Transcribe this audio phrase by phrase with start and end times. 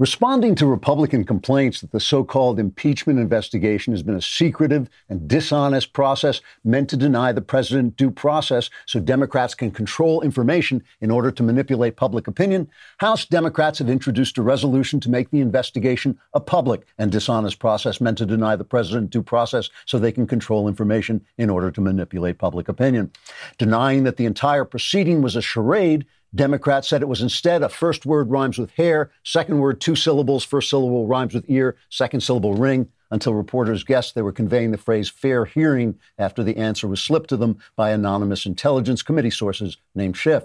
[0.00, 5.26] Responding to Republican complaints that the so called impeachment investigation has been a secretive and
[5.26, 11.10] dishonest process meant to deny the president due process so Democrats can control information in
[11.10, 16.16] order to manipulate public opinion, House Democrats have introduced a resolution to make the investigation
[16.32, 20.28] a public and dishonest process meant to deny the president due process so they can
[20.28, 23.10] control information in order to manipulate public opinion.
[23.58, 28.04] Denying that the entire proceeding was a charade, Democrats said it was instead a first
[28.04, 32.54] word rhymes with hair, second word two syllables, first syllable rhymes with ear, second syllable
[32.54, 37.00] ring, until reporters guessed they were conveying the phrase fair hearing after the answer was
[37.00, 40.44] slipped to them by anonymous intelligence committee sources named Schiff.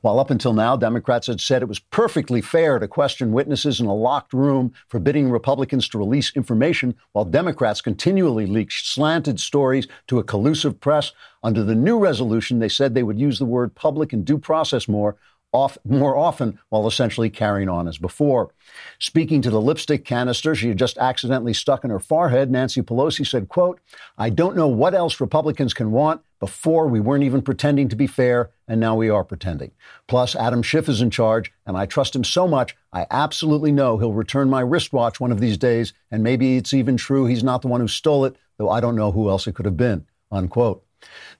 [0.00, 3.86] While up until now, Democrats had said it was perfectly fair to question witnesses in
[3.86, 10.18] a locked room, forbidding Republicans to release information, while Democrats continually leaked slanted stories to
[10.18, 14.12] a collusive press, under the new resolution, they said they would use the word public
[14.12, 15.16] and due process more,
[15.52, 18.52] off, more often while essentially carrying on as before.
[18.98, 23.26] Speaking to the lipstick canister she had just accidentally stuck in her forehead, Nancy Pelosi
[23.26, 23.80] said, quote,
[24.16, 26.22] I don't know what else Republicans can want.
[26.38, 29.72] Before, we weren't even pretending to be fair, and now we are pretending.
[30.08, 33.98] Plus, Adam Schiff is in charge, and I trust him so much, I absolutely know
[33.98, 37.60] he'll return my wristwatch one of these days, and maybe it's even true he's not
[37.60, 40.06] the one who stole it, though I don't know who else it could have been.
[40.32, 40.82] Unquote.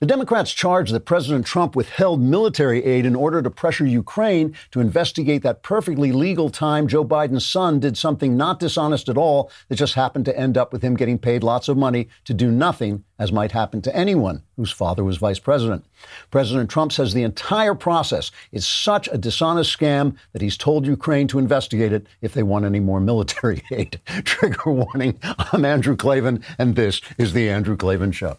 [0.00, 4.80] The Democrats charge that President Trump withheld military aid in order to pressure Ukraine to
[4.80, 9.77] investigate that perfectly legal time Joe Biden's son did something not dishonest at all that
[9.77, 13.05] just happened to end up with him getting paid lots of money to do nothing,
[13.19, 15.84] as might happen to anyone whose father was vice president.
[16.30, 21.28] President Trump says the entire process is such a dishonest scam that he's told Ukraine
[21.28, 24.00] to investigate it if they want any more military aid.
[24.24, 28.39] Trigger warning I'm Andrew Klavan, and this is The Andrew Klavan Show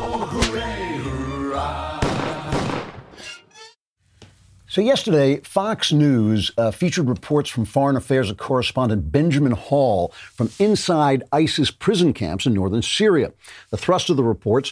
[4.71, 11.23] So, yesterday, Fox News uh, featured reports from Foreign Affairs correspondent Benjamin Hall from inside
[11.33, 13.33] ISIS prison camps in northern Syria.
[13.71, 14.71] The thrust of the reports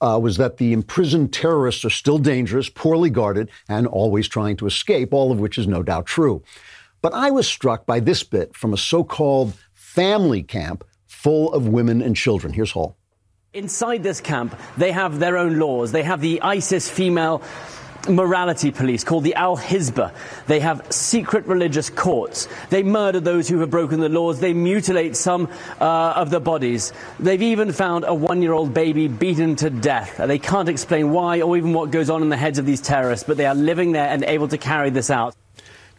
[0.00, 4.68] uh, was that the imprisoned terrorists are still dangerous, poorly guarded, and always trying to
[4.68, 6.44] escape, all of which is no doubt true.
[7.02, 11.66] But I was struck by this bit from a so called family camp full of
[11.66, 12.52] women and children.
[12.52, 12.96] Here's Hall.
[13.52, 15.90] Inside this camp, they have their own laws.
[15.90, 17.42] They have the ISIS female
[18.08, 20.12] morality police called the Al Hizbah.
[20.46, 22.48] They have secret religious courts.
[22.70, 24.40] They murder those who have broken the laws.
[24.40, 25.48] They mutilate some
[25.80, 26.92] uh, of the bodies.
[27.18, 30.16] They've even found a one year old baby beaten to death.
[30.16, 33.26] They can't explain why or even what goes on in the heads of these terrorists,
[33.26, 35.34] but they are living there and able to carry this out.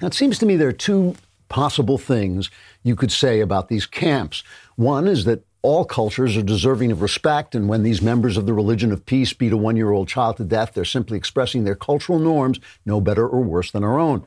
[0.02, 1.16] Now, it seems to me there are two
[1.50, 2.50] possible things
[2.82, 4.44] you could say about these camps.
[4.76, 8.54] One is that all cultures are deserving of respect, and when these members of the
[8.54, 11.76] religion of peace beat a one year old child to death, they're simply expressing their
[11.76, 14.26] cultural norms, no better or worse than our own.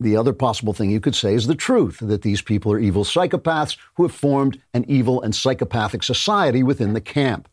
[0.00, 3.04] The other possible thing you could say is the truth that these people are evil
[3.04, 7.48] psychopaths who have formed an evil and psychopathic society within the camp.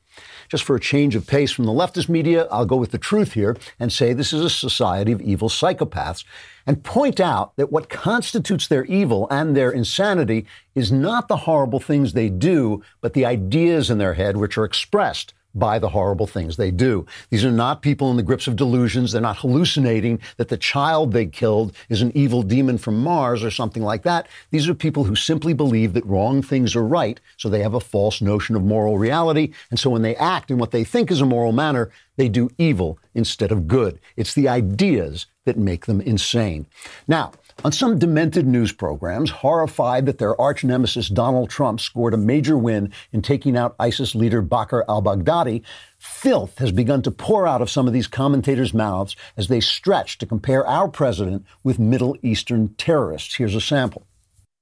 [0.50, 3.34] Just for a change of pace from the leftist media, I'll go with the truth
[3.34, 6.24] here and say this is a society of evil psychopaths
[6.66, 11.80] and point out that what constitutes their evil and their insanity is not the horrible
[11.80, 16.28] things they do, but the ideas in their head which are expressed by the horrible
[16.28, 17.06] things they do.
[17.30, 19.12] These are not people in the grips of delusions.
[19.12, 23.52] They're not hallucinating that the child they killed is an evil demon from Mars or
[23.52, 24.28] something like that.
[24.52, 27.80] These are people who simply believe that wrong things are right, so they have a
[27.80, 29.54] false notion of moral reality.
[29.72, 32.50] And so when they act in what they think is a moral manner, they do
[32.58, 34.00] evil instead of good.
[34.16, 36.66] It's the ideas that make them insane.
[37.08, 37.32] Now,
[37.64, 42.58] on some demented news programs, horrified that their arch nemesis Donald Trump scored a major
[42.58, 45.64] win in taking out ISIS leader Bakr al Baghdadi,
[45.98, 50.18] filth has begun to pour out of some of these commentators' mouths as they stretch
[50.20, 53.36] to compare our president with Middle Eastern terrorists.
[53.36, 54.06] Here's a sample.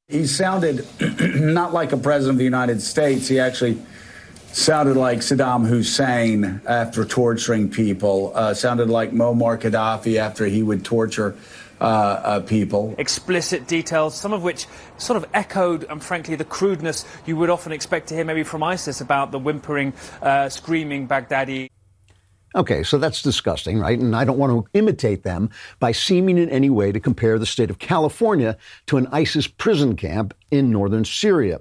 [0.08, 0.86] He sounded
[1.36, 3.28] not like a president of the United States.
[3.28, 3.80] He actually
[4.54, 10.84] sounded like Saddam Hussein after torturing people, uh, sounded like Muammar Gaddafi after he would
[10.84, 11.36] torture
[11.80, 12.96] uh, uh, people.
[12.98, 17.72] Explicit details, some of which sort of echoed, and frankly, the crudeness you would often
[17.72, 21.70] expect to hear maybe from ISIS about the whimpering, uh, screaming Baghdadi.
[22.56, 24.00] Okay, so that's disgusting, right?
[24.00, 27.46] And I don't want to imitate them by seeming in any way to compare the
[27.46, 28.58] state of California
[28.88, 31.60] to an ISIS prison camp in northern Syria,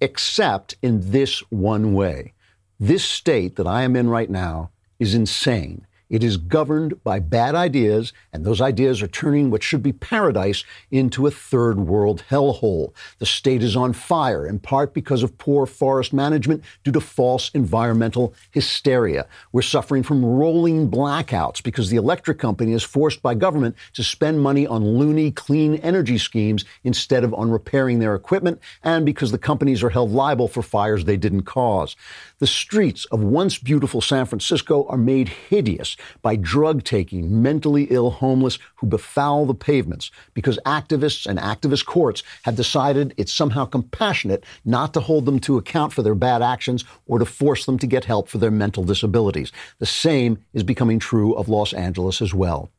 [0.00, 2.34] except in this one way.
[2.78, 4.70] This state that I am in right now
[5.00, 5.86] is insane.
[6.10, 10.64] It is governed by bad ideas, and those ideas are turning what should be paradise
[10.90, 12.92] into a third world hellhole.
[13.18, 17.50] The state is on fire, in part because of poor forest management due to false
[17.52, 19.26] environmental hysteria.
[19.52, 24.40] We're suffering from rolling blackouts because the electric company is forced by government to spend
[24.40, 29.38] money on loony clean energy schemes instead of on repairing their equipment, and because the
[29.38, 31.96] companies are held liable for fires they didn't cause.
[32.40, 38.10] The streets of once beautiful San Francisco are made hideous by drug taking, mentally ill
[38.10, 44.44] homeless who befoul the pavements because activists and activist courts have decided it's somehow compassionate
[44.64, 47.88] not to hold them to account for their bad actions or to force them to
[47.88, 49.50] get help for their mental disabilities.
[49.80, 52.70] The same is becoming true of Los Angeles as well.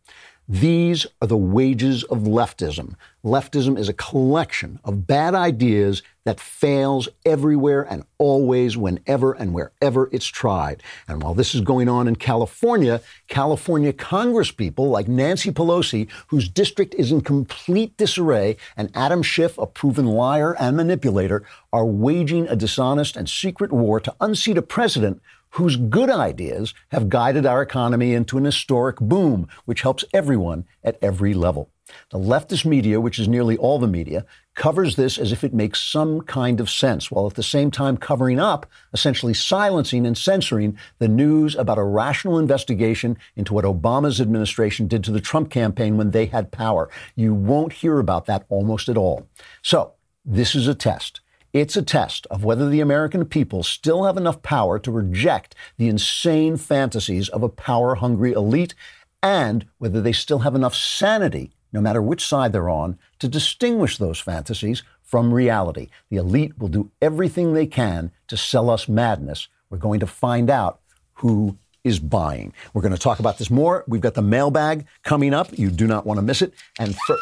[0.51, 2.95] These are the wages of leftism.
[3.23, 10.09] Leftism is a collection of bad ideas that fails everywhere and always, whenever and wherever
[10.11, 10.81] it's tried.
[11.07, 16.95] And while this is going on in California, California congresspeople like Nancy Pelosi, whose district
[16.95, 22.55] is in complete disarray, and Adam Schiff, a proven liar and manipulator, are waging a
[22.55, 28.13] dishonest and secret war to unseat a president whose good ideas have guided our economy
[28.13, 31.69] into an historic boom, which helps everyone at every level.
[32.11, 34.25] The leftist media, which is nearly all the media,
[34.55, 37.97] covers this as if it makes some kind of sense, while at the same time
[37.97, 44.21] covering up, essentially silencing and censoring the news about a rational investigation into what Obama's
[44.21, 46.89] administration did to the Trump campaign when they had power.
[47.15, 49.27] You won't hear about that almost at all.
[49.63, 49.93] So,
[50.25, 51.21] this is a test.
[51.51, 55.87] It's a test of whether the American people still have enough power to reject the
[55.87, 58.75] insane fantasies of a power hungry elite
[59.23, 63.97] and whether they still have enough sanity, no matter which side they're on, to distinguish
[63.97, 65.87] those fantasies from reality.
[66.09, 69.47] The elite will do everything they can to sell us madness.
[69.71, 70.79] We're going to find out
[71.13, 72.53] who is buying.
[72.73, 73.83] We're going to talk about this more.
[73.87, 75.57] We've got the mailbag coming up.
[75.57, 76.53] You do not want to miss it.
[76.77, 77.17] And for,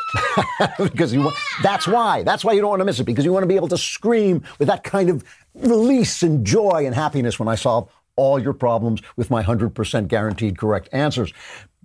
[0.83, 2.23] because you want, that's why.
[2.23, 3.77] That's why you don't want to miss it because you want to be able to
[3.77, 5.23] scream with that kind of
[5.53, 10.57] release and joy and happiness when I solve all your problems with my 100% guaranteed
[10.57, 11.31] correct answers.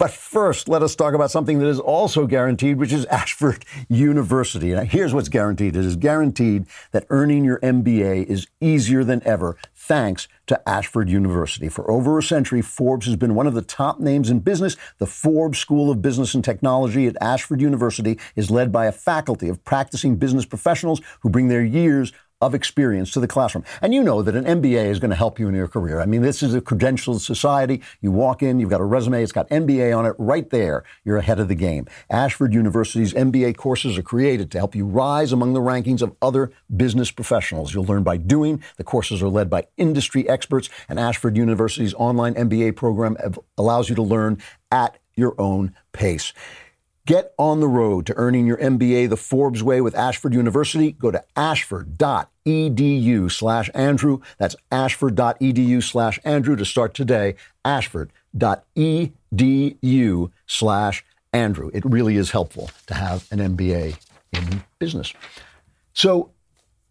[0.02, 4.72] But first, let us talk about something that is also guaranteed, which is Ashford University.
[4.72, 9.56] Now, here's what's guaranteed it is guaranteed that earning your MBA is easier than ever
[9.76, 11.68] thanks to Ashford University.
[11.68, 14.76] For over a century, Forbes has been one of the top names in business.
[14.98, 19.48] The Forbes School of Business and Technology at Ashford University is led by a faculty
[19.48, 22.12] of practicing business professionals who bring their years
[22.42, 23.64] of experience to the classroom.
[23.80, 26.00] And you know that an MBA is going to help you in your career.
[26.00, 27.80] I mean, this is a credentialed society.
[28.00, 30.82] You walk in, you've got a resume, it's got MBA on it right there.
[31.04, 31.86] You're ahead of the game.
[32.10, 36.50] Ashford University's MBA courses are created to help you rise among the rankings of other
[36.76, 37.72] business professionals.
[37.72, 38.62] You'll learn by doing.
[38.76, 43.16] The courses are led by industry experts, and Ashford University's online MBA program
[43.56, 44.42] allows you to learn
[44.72, 46.32] at your own pace.
[47.04, 50.92] Get on the road to earning your MBA the Forbes way with Ashford University.
[50.92, 54.20] Go to ashford.edu slash Andrew.
[54.38, 57.34] That's ashford.edu slash Andrew to start today.
[57.64, 61.72] ashford.edu slash Andrew.
[61.74, 63.98] It really is helpful to have an MBA
[64.32, 65.12] in business.
[65.94, 66.30] So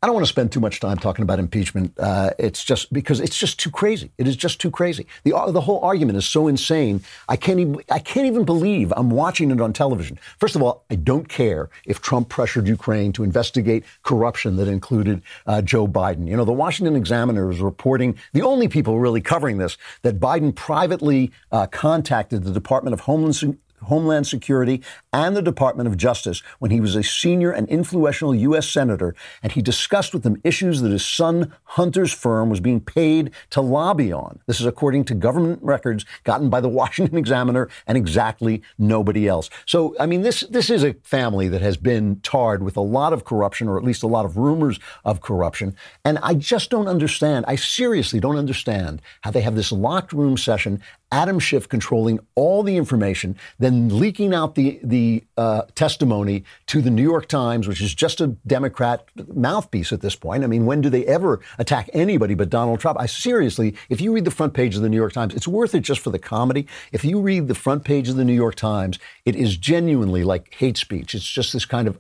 [0.04, 1.94] I don't want to spend too much time talking about impeachment.
[2.00, 4.12] Uh, it's just because it's just too crazy.
[4.18, 5.06] It is just too crazy.
[5.26, 7.04] The the whole argument is so insane.
[7.30, 10.18] I can't even I can't even believe I'm watching it on television.
[10.40, 15.22] First of all, I don't care if Trump pressured Ukraine to investigate corruption that included
[15.46, 16.28] uh, Joe Biden.
[16.28, 20.56] You know, the Washington Examiner is reporting the only people really covering this that Biden
[20.56, 23.36] privately uh, contacted the Department of Homeland
[23.84, 24.82] Homeland Security
[25.14, 28.70] and the Department of Justice when he was a senior and influential U.S.
[28.70, 33.32] Senator, and he discussed with them issues that his son Hunter's firm was being paid
[33.52, 34.40] to lobby on.
[34.48, 39.50] This is according to government records gotten by the Washington Examiner and exactly nobody else.
[39.66, 43.14] So, I mean, this, this is a family that has been tarred with a lot
[43.14, 45.76] of corruption, or at least a lot of rumors of corruption.
[46.04, 47.46] And I just don't understand.
[47.48, 50.82] I seriously don't understand how they have this locked room session
[51.12, 56.90] Adam Schiff controlling all the information, then leaking out the the uh, testimony to the
[56.90, 60.44] New York Times, which is just a Democrat mouthpiece at this point.
[60.44, 63.00] I mean, when do they ever attack anybody but Donald Trump?
[63.00, 65.76] I seriously, if you read the front page of the New York Times, it's worth
[65.76, 66.68] it just for the comedy.
[66.92, 70.54] If you read the front page of the New York Times, it is genuinely like
[70.54, 71.14] hate speech.
[71.14, 72.00] It's just this kind of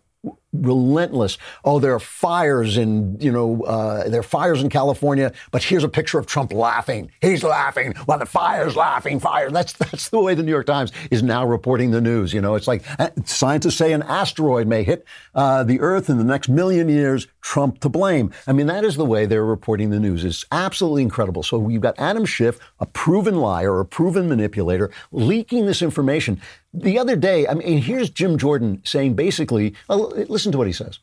[0.53, 1.37] relentless.
[1.63, 5.83] Oh, there are fires in, you know, uh, there are fires in California, but here's
[5.83, 7.11] a picture of Trump laughing.
[7.21, 9.49] He's laughing while the fire's laughing, fire.
[9.49, 12.33] That's, that's the way the New York Times is now reporting the news.
[12.33, 15.05] You know, it's like uh, scientists say an asteroid may hit
[15.35, 18.31] uh, the Earth in the next million years, Trump to blame.
[18.45, 20.25] I mean, that is the way they're reporting the news.
[20.25, 21.43] It's absolutely incredible.
[21.43, 26.41] So you've got Adam Schiff, a proven liar, a proven manipulator, leaking this information.
[26.73, 30.73] The other day, I mean, here's Jim Jordan saying basically, uh, listen to what he
[30.73, 30.99] says.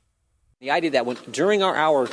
[0.61, 2.09] The idea that when during our hour,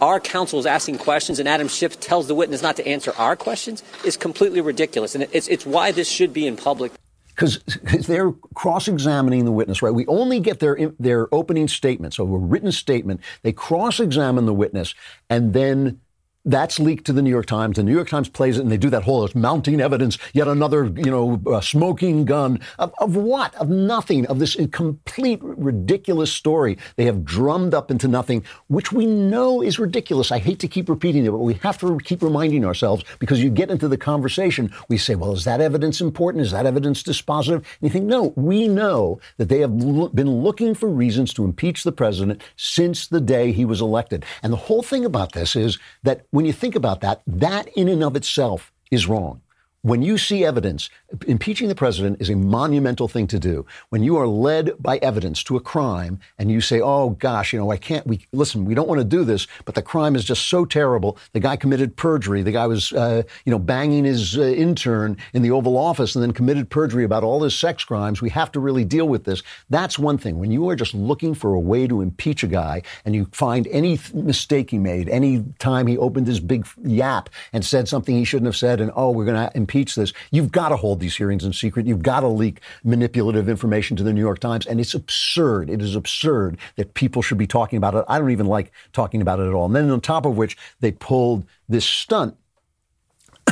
[0.00, 3.36] our counsel is asking questions and Adam Schiff tells the witness not to answer our
[3.36, 5.14] questions is completely ridiculous.
[5.14, 6.92] And it's, it's why this should be in public.
[7.28, 7.58] Because
[8.06, 9.92] they're cross-examining the witness, right?
[9.92, 13.20] We only get their their opening statement, so a written statement.
[13.42, 14.94] They cross-examine the witness,
[15.28, 16.00] and then
[16.44, 17.76] that's leaked to the New York Times.
[17.76, 20.86] The New York Times plays it, and they do that whole mounting evidence, yet another,
[20.96, 23.54] you know, uh, smoking gun of, of what?
[23.56, 24.26] Of nothing.
[24.26, 29.78] Of this complete ridiculous story they have drummed up into nothing, which we know is
[29.78, 30.32] ridiculous.
[30.32, 33.50] I hate to keep repeating it, but we have to keep reminding ourselves because you
[33.50, 36.44] get into the conversation, we say, well, is that evidence important?
[36.44, 37.56] Is that evidence dispositive?
[37.56, 41.44] And you think, no, we know that they have l- been looking for reasons to
[41.44, 44.24] impeach the president since the day he was elected.
[44.42, 47.88] And the whole thing about this is that when you think about that, that in
[47.88, 49.40] and of itself is wrong.
[49.82, 50.90] When you see evidence,
[51.26, 53.64] impeaching the president is a monumental thing to do.
[53.88, 57.58] When you are led by evidence to a crime and you say, oh gosh, you
[57.58, 60.24] know, I can't, we, listen, we don't want to do this, but the crime is
[60.24, 61.16] just so terrible.
[61.32, 62.42] The guy committed perjury.
[62.42, 66.22] The guy was, uh, you know, banging his uh, intern in the Oval Office and
[66.22, 68.20] then committed perjury about all his sex crimes.
[68.20, 69.42] We have to really deal with this.
[69.70, 70.38] That's one thing.
[70.38, 73.66] When you are just looking for a way to impeach a guy and you find
[73.68, 78.24] any mistake he made, any time he opened his big yap and said something he
[78.24, 80.12] shouldn't have said, and oh, we're going to this.
[80.30, 81.86] You've got to hold these hearings in secret.
[81.86, 84.66] You've got to leak manipulative information to the New York Times.
[84.66, 85.70] And it's absurd.
[85.70, 88.04] It is absurd that people should be talking about it.
[88.08, 89.66] I don't even like talking about it at all.
[89.66, 92.36] And then on top of which, they pulled this stunt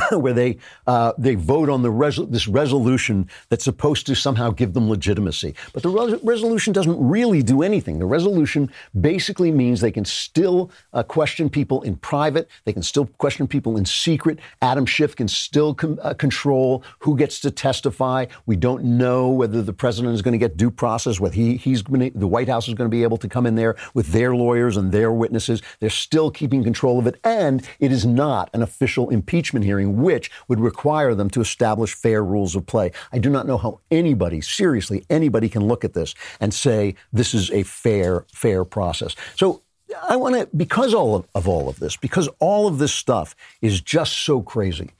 [0.11, 4.73] where they uh, they vote on the res- this resolution that's supposed to somehow give
[4.73, 5.55] them legitimacy.
[5.73, 7.99] But the res- resolution doesn't really do anything.
[7.99, 12.49] The resolution basically means they can still uh, question people in private.
[12.65, 14.39] They can still question people in secret.
[14.61, 18.25] Adam Schiff can still com- uh, control who gets to testify.
[18.45, 21.19] We don't know whether the president is going to get due process.
[21.19, 23.55] Whether he he's gonna, the White House is going to be able to come in
[23.55, 25.61] there with their lawyers and their witnesses.
[25.79, 30.31] They're still keeping control of it, and it is not an official impeachment hearing which
[30.47, 32.91] would require them to establish fair rules of play.
[33.11, 37.33] I do not know how anybody, seriously, anybody can look at this and say this
[37.33, 39.15] is a fair, fair process.
[39.35, 39.61] So
[40.07, 43.35] I want to, because all of, of, all of this, because all of this stuff
[43.61, 44.91] is just so crazy,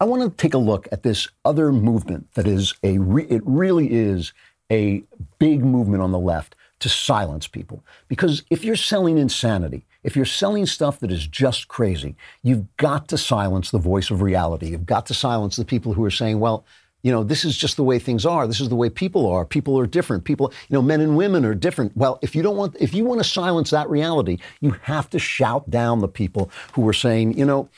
[0.00, 3.42] I want to take a look at this other movement that is a, re, it
[3.44, 4.32] really is
[4.70, 5.02] a
[5.38, 7.82] big movement on the left to silence people.
[8.08, 13.08] Because if you're selling insanity, if you're selling stuff that is just crazy, you've got
[13.08, 14.68] to silence the voice of reality.
[14.68, 16.64] You've got to silence the people who are saying, well,
[17.02, 18.46] you know, this is just the way things are.
[18.46, 19.44] This is the way people are.
[19.44, 20.24] People are different.
[20.24, 21.94] People, you know, men and women are different.
[21.96, 25.18] Well, if you don't want, if you want to silence that reality, you have to
[25.18, 27.68] shout down the people who are saying, you know,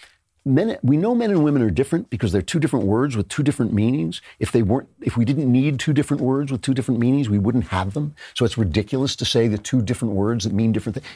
[0.45, 3.43] men, we know men and women are different because they're two different words with two
[3.43, 4.23] different meanings.
[4.39, 7.41] If they weren't, if we didn't need two different words with two different meanings, we
[7.41, 8.15] wouldn't have them.
[8.35, 11.07] So it's ridiculous to say the two different words that mean different things.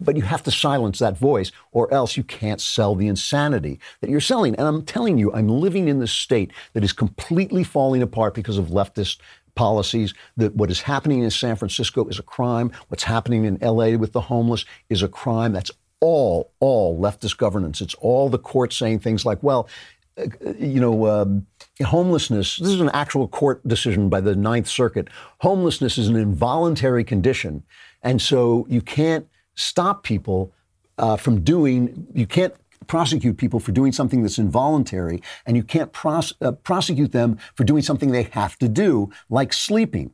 [0.00, 4.10] But you have to silence that voice, or else you can't sell the insanity that
[4.10, 4.54] you're selling.
[4.56, 8.58] And I'm telling you, I'm living in this state that is completely falling apart because
[8.58, 9.18] of leftist
[9.54, 10.14] policies.
[10.36, 12.72] That what is happening in San Francisco is a crime.
[12.88, 15.52] What's happening in LA with the homeless is a crime.
[15.52, 17.80] That's all, all leftist governance.
[17.80, 19.68] It's all the court saying things like, well,
[20.16, 20.26] uh,
[20.58, 21.46] you know, um,
[21.84, 25.08] homelessness, this is an actual court decision by the Ninth Circuit.
[25.38, 27.62] Homelessness is an involuntary condition.
[28.02, 30.52] And so you can't stop people
[30.98, 32.54] uh, from doing, you can't
[32.86, 37.64] prosecute people for doing something that's involuntary, and you can't pros- uh, prosecute them for
[37.64, 40.12] doing something they have to do, like sleeping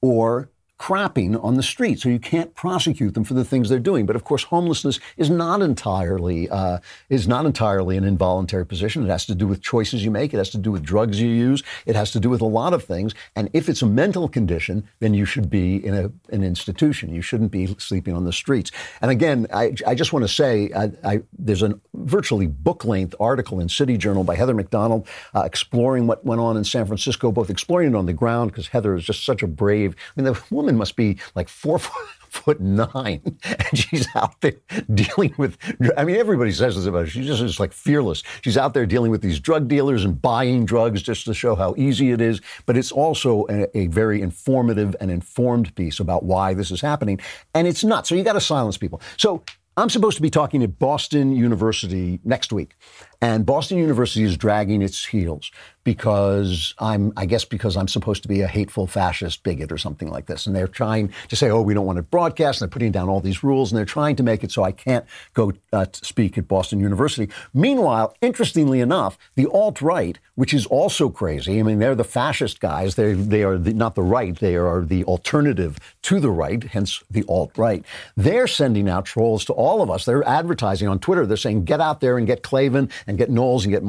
[0.00, 0.50] or
[0.84, 1.98] crapping on the street.
[1.98, 4.04] So you can't prosecute them for the things they're doing.
[4.04, 9.02] But of course, homelessness is not entirely uh, is not entirely an involuntary position.
[9.02, 10.34] It has to do with choices you make.
[10.34, 11.62] It has to do with drugs you use.
[11.86, 13.14] It has to do with a lot of things.
[13.34, 17.14] And if it's a mental condition, then you should be in a, an institution.
[17.14, 18.70] You shouldn't be sleeping on the streets.
[19.00, 23.14] And again, I, I just want to say I, I, there's a virtually book length
[23.18, 26.84] article in City Journal by Heather Mac Donald uh, exploring what went on in San
[26.84, 29.96] Francisco, both exploring it on the ground because Heather is just such a brave.
[30.14, 34.40] I mean, the woman woman must be like four foot foot nine, and she's out
[34.40, 34.54] there
[34.92, 35.56] dealing with.
[35.96, 37.06] I mean, everybody says this about her.
[37.06, 38.24] She's just, like fearless.
[38.42, 41.74] She's out there dealing with these drug dealers and buying drugs just to show how
[41.76, 42.40] easy it is.
[42.66, 47.20] But it's also a, a very informative and informed piece about why this is happening,
[47.54, 48.06] and it's not.
[48.06, 49.00] So you got to silence people.
[49.16, 49.44] So
[49.76, 52.76] I'm supposed to be talking at Boston University next week.
[53.24, 55.50] And Boston University is dragging its heels
[55.82, 60.10] because I'm, I guess, because I'm supposed to be a hateful fascist bigot or something
[60.10, 60.46] like this.
[60.46, 62.60] And they're trying to say, oh, we don't want to broadcast.
[62.60, 64.72] And they're putting down all these rules and they're trying to make it so I
[64.72, 65.04] can't
[65.34, 67.32] go uh, speak at Boston University.
[67.52, 72.60] Meanwhile, interestingly enough, the alt right, which is also crazy, I mean, they're the fascist
[72.60, 72.94] guys.
[72.94, 77.02] They're, they are the, not the right, they are the alternative to the right, hence
[77.10, 77.84] the alt right.
[78.16, 80.04] They're sending out trolls to all of us.
[80.04, 81.26] They're advertising on Twitter.
[81.26, 83.82] They're saying, get out there and get Klavan and get Knowles and get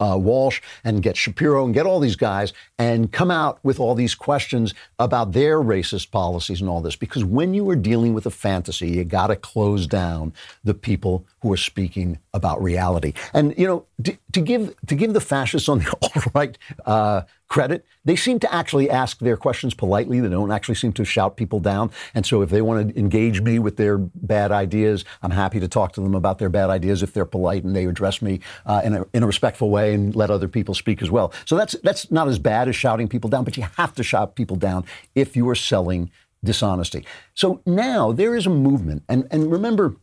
[0.00, 3.94] uh, Walsh and get Shapiro and get all these guys and come out with all
[3.94, 6.96] these questions about their racist policies and all this.
[6.96, 10.32] Because when you are dealing with a fantasy, you got to close down
[10.64, 13.12] the people who are speaking about reality.
[13.32, 17.22] And you know, to, to give to give the fascists on the alt right uh,
[17.48, 20.20] credit, they seem to actually ask their questions politely.
[20.20, 21.90] They don't actually seem to shout people down.
[22.14, 25.68] And so, if they want to engage me with their bad ideas, I'm happy to
[25.68, 28.82] talk to them about their bad ideas if they're polite and they address me uh,
[28.84, 31.32] in, a, in a respectful way and let other people speak as well.
[31.44, 34.36] So that's that's not as bad as shouting people down, but you have to shout
[34.36, 36.10] people down if you are selling
[36.44, 37.04] dishonesty.
[37.34, 39.96] So now there is a movement, and and remember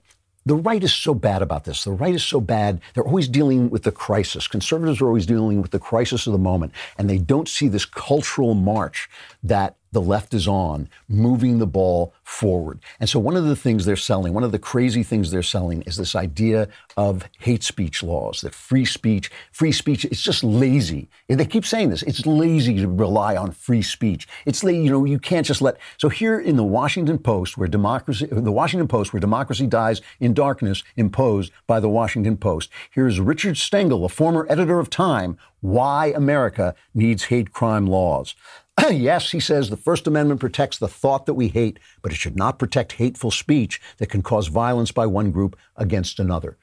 [0.47, 1.83] the right is so bad about this.
[1.83, 2.79] The right is so bad.
[2.93, 4.47] They're always dealing with the crisis.
[4.47, 7.85] Conservatives are always dealing with the crisis of the moment, and they don't see this
[7.85, 9.09] cultural march
[9.43, 12.79] that the left is on, moving the ball forward.
[12.99, 15.81] And so, one of the things they're selling, one of the crazy things they're selling,
[15.87, 18.41] is this idea of hate speech laws.
[18.41, 21.09] That free speech, free speech, it's just lazy.
[21.27, 22.03] They keep saying this.
[22.03, 24.27] It's lazy to rely on free speech.
[24.45, 25.77] It's you know you can't just let.
[25.97, 30.35] So here in the Washington Post, where democracy, the Washington Post, where democracy dies in
[30.35, 32.69] darkness, imposed by the Washington Post.
[32.91, 38.35] Here's Richard Stengel, a former editor of Time, why America needs hate crime laws.
[38.91, 42.35] yes, he says the First Amendment protects the thought that we hate, but it should
[42.35, 46.57] not protect hateful speech that can cause violence by one group against another.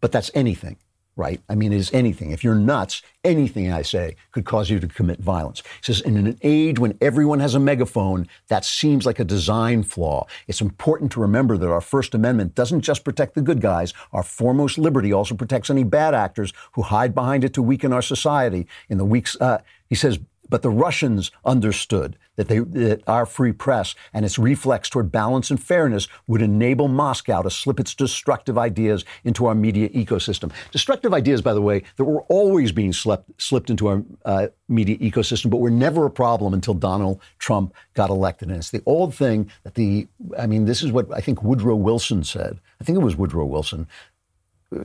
[0.00, 0.78] But that's anything,
[1.20, 1.40] right?
[1.50, 2.30] I mean, it is anything.
[2.30, 5.62] If you're nuts, anything I say could cause you to commit violence.
[5.84, 9.82] He says, in an age when everyone has a megaphone, that seems like a design
[9.82, 10.26] flaw.
[10.48, 13.92] It's important to remember that our First Amendment doesn't just protect the good guys.
[14.14, 18.02] Our foremost liberty also protects any bad actors who hide behind it to weaken our
[18.02, 18.66] society.
[18.88, 19.58] In the weeks, uh,
[19.90, 20.18] he says,
[20.50, 25.50] but the Russians understood that, they, that our free press and its reflex toward balance
[25.50, 30.50] and fairness would enable Moscow to slip its destructive ideas into our media ecosystem.
[30.72, 34.96] Destructive ideas, by the way, that were always being slept, slipped into our uh, media
[34.98, 38.48] ecosystem, but were never a problem until Donald Trump got elected.
[38.48, 40.08] And it's the old thing that the,
[40.38, 42.58] I mean, this is what I think Woodrow Wilson said.
[42.80, 43.86] I think it was Woodrow Wilson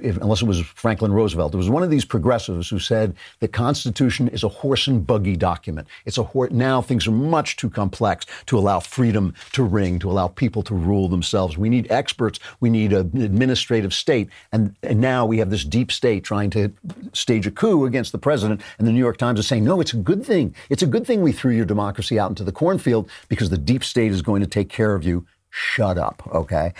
[0.01, 3.47] if, unless it was Franklin Roosevelt, it was one of these progressives who said the
[3.47, 5.87] Constitution is a horse and buggy document.
[6.05, 6.51] It's a horse.
[6.51, 10.73] Now things are much too complex to allow freedom to ring, to allow people to
[10.73, 11.57] rule themselves.
[11.57, 12.39] We need experts.
[12.59, 14.29] We need an administrative state.
[14.51, 16.73] And, and now we have this deep state trying to
[17.13, 18.61] stage a coup against the president.
[18.79, 20.55] And the New York Times is saying, no, it's a good thing.
[20.69, 23.83] It's a good thing we threw your democracy out into the cornfield because the deep
[23.83, 25.25] state is going to take care of you.
[25.51, 26.73] Shut up, okay?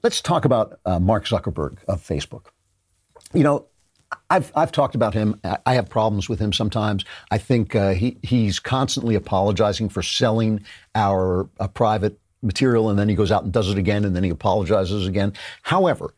[0.02, 2.46] let's talk about uh, Mark Zuckerberg of Facebook.
[3.32, 3.66] You know,
[4.30, 5.40] I've, I've talked about him.
[5.64, 7.04] I have problems with him sometimes.
[7.30, 13.08] I think uh, he, he's constantly apologizing for selling our uh, private material and then
[13.08, 15.32] he goes out and does it again and then he apologizes again.
[15.62, 16.14] However,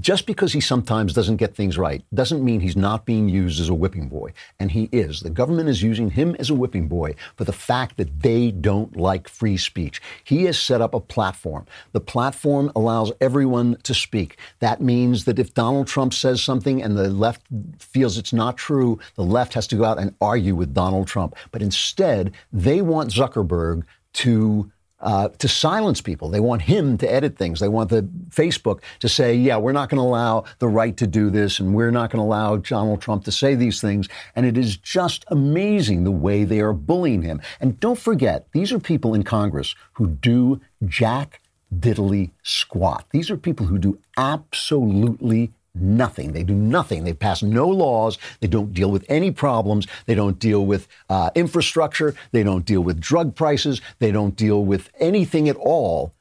[0.00, 3.68] just because he sometimes doesn't get things right doesn't mean he's not being used as
[3.68, 4.32] a whipping boy.
[4.58, 5.20] And he is.
[5.20, 8.96] The government is using him as a whipping boy for the fact that they don't
[8.96, 10.00] like free speech.
[10.24, 11.66] He has set up a platform.
[11.92, 14.38] The platform allows everyone to speak.
[14.60, 17.42] That means that if Donald Trump says something and the left
[17.78, 21.36] feels it's not true, the left has to go out and argue with Donald Trump.
[21.50, 24.70] But instead, they want Zuckerberg to
[25.02, 26.28] uh, to silence people.
[26.28, 27.60] They want him to edit things.
[27.60, 31.06] They want the Facebook to say, yeah, we're not going to allow the right to
[31.06, 34.08] do this and we're not going to allow Donald Trump to say these things.
[34.36, 37.40] And it is just amazing the way they are bullying him.
[37.60, 41.40] And don't forget, these are people in Congress who do jack
[41.74, 43.06] diddly squat.
[43.10, 46.32] These are people who do absolutely nothing.
[46.32, 47.04] They do nothing.
[47.04, 48.18] They pass no laws.
[48.40, 49.86] They don't deal with any problems.
[50.06, 52.14] They don't deal with uh, infrastructure.
[52.32, 53.80] They don't deal with drug prices.
[53.98, 56.14] They don't deal with anything at all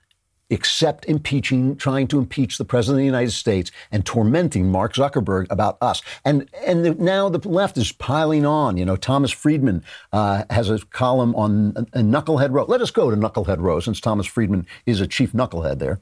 [0.51, 5.47] except impeaching, trying to impeach the president of the United States and tormenting Mark Zuckerberg
[5.49, 6.01] about us.
[6.25, 8.75] And and the, now the left is piling on.
[8.75, 12.65] You know, Thomas Friedman uh, has a column on uh, Knucklehead Row.
[12.65, 16.01] Let us go to Knucklehead Row since Thomas Friedman is a chief knucklehead there.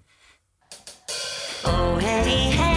[1.66, 2.69] Oh, hey, hey,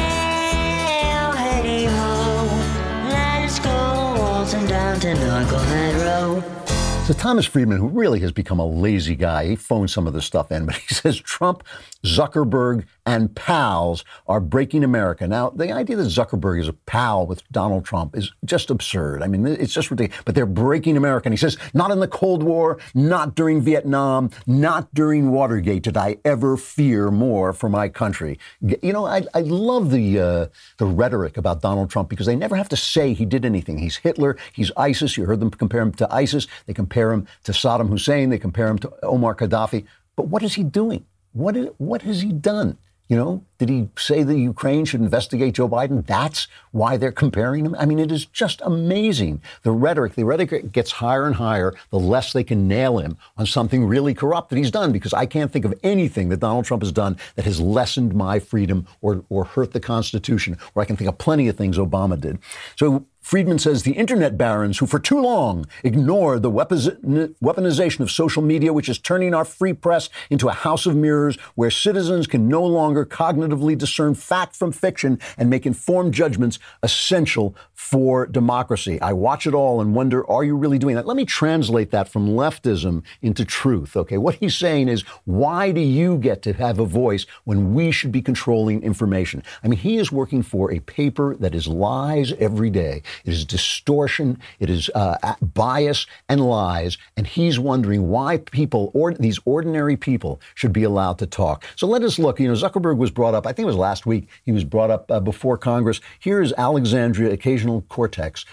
[7.06, 10.24] So Thomas Friedman, who really has become a lazy guy, he phoned some of this
[10.24, 11.64] stuff in, but he says Trump,
[12.04, 15.26] Zuckerberg, and pals are breaking America.
[15.26, 19.22] Now, the idea that Zuckerberg is a pal with Donald Trump is just absurd.
[19.22, 20.22] I mean, it's just ridiculous.
[20.24, 21.26] But they're breaking America.
[21.26, 25.96] And he says, not in the Cold War, not during Vietnam, not during Watergate did
[25.96, 28.38] I ever fear more for my country.
[28.60, 30.46] You know, I, I love the uh,
[30.78, 33.78] the rhetoric about Donald Trump because they never have to say he did anything.
[33.78, 34.36] He's Hitler.
[34.52, 35.16] He's ISIS.
[35.16, 36.46] You heard them compare him to ISIS.
[36.66, 38.30] They compare him to Saddam Hussein.
[38.30, 39.86] They compare him to Omar Gaddafi.
[40.14, 41.04] But what is he doing?
[41.32, 42.78] What, is, what has he done?
[43.08, 46.04] You know, did he say that Ukraine should investigate Joe Biden?
[46.04, 47.76] That's why they're comparing him.
[47.78, 49.40] I mean, it is just amazing.
[49.62, 53.46] The rhetoric, the rhetoric gets higher and higher the less they can nail him on
[53.46, 54.90] something really corrupt that he's done.
[54.90, 58.40] Because I can't think of anything that Donald Trump has done that has lessened my
[58.40, 60.58] freedom or, or hurt the Constitution.
[60.74, 62.40] Or I can think of plenty of things Obama did.
[62.74, 68.42] So Friedman says the internet barons who for too long ignored the weaponization of social
[68.42, 72.48] media, which is turning our free press into a house of mirrors where citizens can
[72.48, 79.00] no longer cognitively discern fact from fiction and make informed judgments essential for democracy.
[79.00, 81.06] I watch it all and wonder, are you really doing that?
[81.06, 83.96] Let me translate that from leftism into truth.
[83.96, 84.18] Okay.
[84.18, 88.12] What he's saying is, why do you get to have a voice when we should
[88.12, 89.42] be controlling information?
[89.62, 93.02] I mean, he is working for a paper that is lies every day.
[93.24, 94.38] It is distortion.
[94.60, 96.98] It is uh, bias and lies.
[97.16, 101.64] And he's wondering why people, or these ordinary people, should be allowed to talk.
[101.76, 102.38] So let us look.
[102.38, 103.41] You know, Zuckerberg was brought up.
[103.46, 104.28] I think it was last week.
[104.44, 106.00] He was brought up uh, before Congress.
[106.18, 108.44] Here is Alexandria Occasional Cortex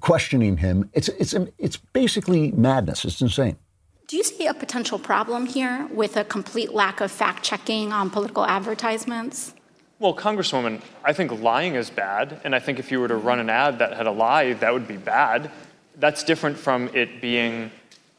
[0.00, 0.90] questioning him.
[0.92, 3.04] It's it's it's basically madness.
[3.04, 3.56] It's insane.
[4.08, 8.10] Do you see a potential problem here with a complete lack of fact checking on
[8.10, 9.54] political advertisements?
[9.98, 13.38] Well, Congresswoman, I think lying is bad, and I think if you were to run
[13.38, 15.50] an ad that had a lie, that would be bad.
[15.96, 17.70] That's different from it being,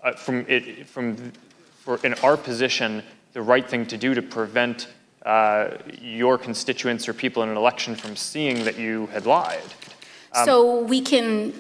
[0.02, 1.34] uh, from it, from,
[1.80, 3.04] for in our position,
[3.34, 4.88] the right thing to do to prevent
[5.26, 9.62] uh, your constituents or people in an election from seeing that you had lied.
[10.34, 11.54] Um, so we can,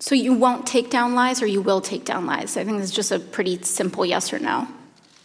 [0.00, 2.56] so you won't take down lies, or you will take down lies.
[2.56, 4.66] I think it's just a pretty simple yes or no.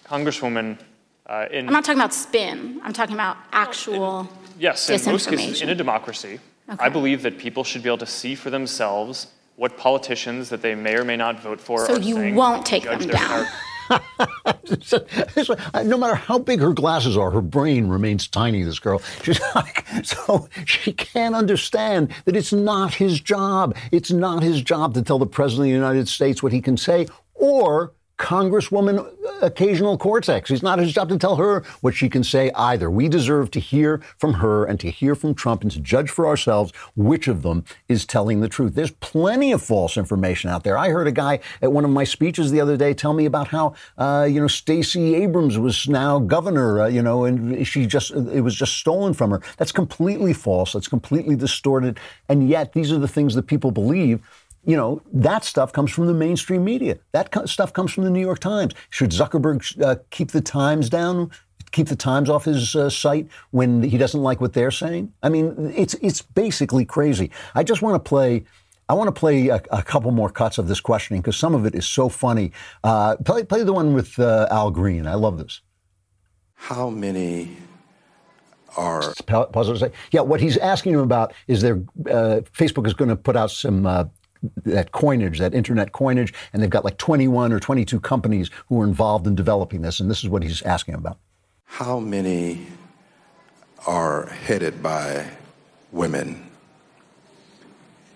[0.06, 0.78] Congresswoman,
[1.26, 2.80] uh, in, I'm not talking about spin.
[2.84, 4.22] I'm talking about actual.
[4.22, 4.28] In,
[4.60, 6.84] yes, in most cases, in a democracy, okay.
[6.84, 10.74] I believe that people should be able to see for themselves what politicians that they
[10.74, 13.46] may or may not vote for so you won't take them down.
[15.84, 19.02] no matter how big her glasses are, her brain remains tiny, this girl.
[19.23, 23.75] She's like, so she can't understand that it's not his job.
[23.91, 26.78] It's not his job to tell the President of the United States what he can
[26.78, 30.52] say or Congresswoman uh, Occasional Cortex.
[30.52, 32.92] It's not his job to tell her what she can say either.
[32.92, 36.28] We deserve to hear from her and to hear from Trump and to judge for
[36.28, 38.76] ourselves which of them is telling the truth.
[38.76, 40.78] There's plenty of false information out there.
[40.78, 43.48] I heard a guy at one of my speeches the other day tell me about
[43.48, 48.12] how, uh, you know, Stacey Abrams was now governor, uh, you know, and she just,
[48.12, 49.42] it was just stolen from her.
[49.56, 50.74] That's completely false.
[50.74, 51.98] That's completely distorted.
[52.28, 54.22] And yet, these are the things that people believe
[54.65, 56.98] you know, that stuff comes from the mainstream media.
[57.12, 58.74] That co- stuff comes from the New York Times.
[58.89, 61.32] Should Zuckerberg uh, keep the Times down?
[61.72, 65.13] Keep the Times off his uh, site when he doesn't like what they're saying?
[65.24, 67.32] I mean, it's it's basically crazy.
[67.56, 68.45] I just want to play.
[68.88, 71.63] I want to play a, a, couple more cuts of this questioning because some of
[71.67, 72.52] it is so funny.
[72.84, 75.06] Uh, play, play the one with uh, Al Green.
[75.06, 75.62] I love this.
[76.56, 77.56] How many
[78.76, 80.22] are pause say, yeah.
[80.22, 81.76] What he's asking him about is there.
[82.10, 84.06] Uh, Facebook is going to put out some uh,
[84.63, 88.86] that coinage, that internet coinage, and they've got like 21 or 22 companies who are
[88.86, 91.17] involved in developing this, and this is what he's asking about.
[91.65, 92.67] How many
[93.86, 95.28] are headed by
[95.91, 96.49] women?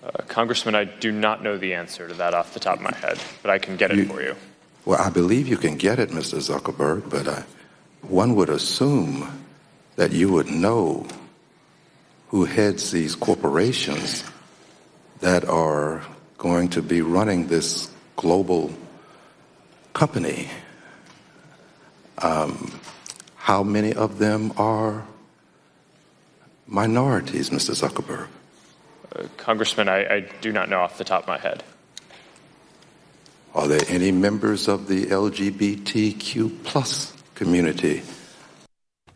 [0.04, 2.96] Uh, Congressman, I do not know the answer to that off the top of my
[2.96, 4.36] head, but I can get it you, for you.
[4.86, 6.40] Well, I believe you can get it, Mr.
[6.40, 7.44] Zuckerberg, but uh,
[8.02, 9.46] one would assume
[9.96, 11.08] that you would know
[12.30, 14.24] who heads these corporations
[15.22, 16.04] that are
[16.44, 18.70] going to be running this global
[19.94, 20.50] company.
[22.18, 22.78] Um,
[23.38, 25.06] how many of them are
[26.68, 27.72] minorities, Mr.
[27.72, 28.28] Zuckerberg?
[29.16, 31.64] Uh, Congressman, I, I do not know off the top of my head.
[33.56, 38.02] Are there any members of the LGBTQ plus community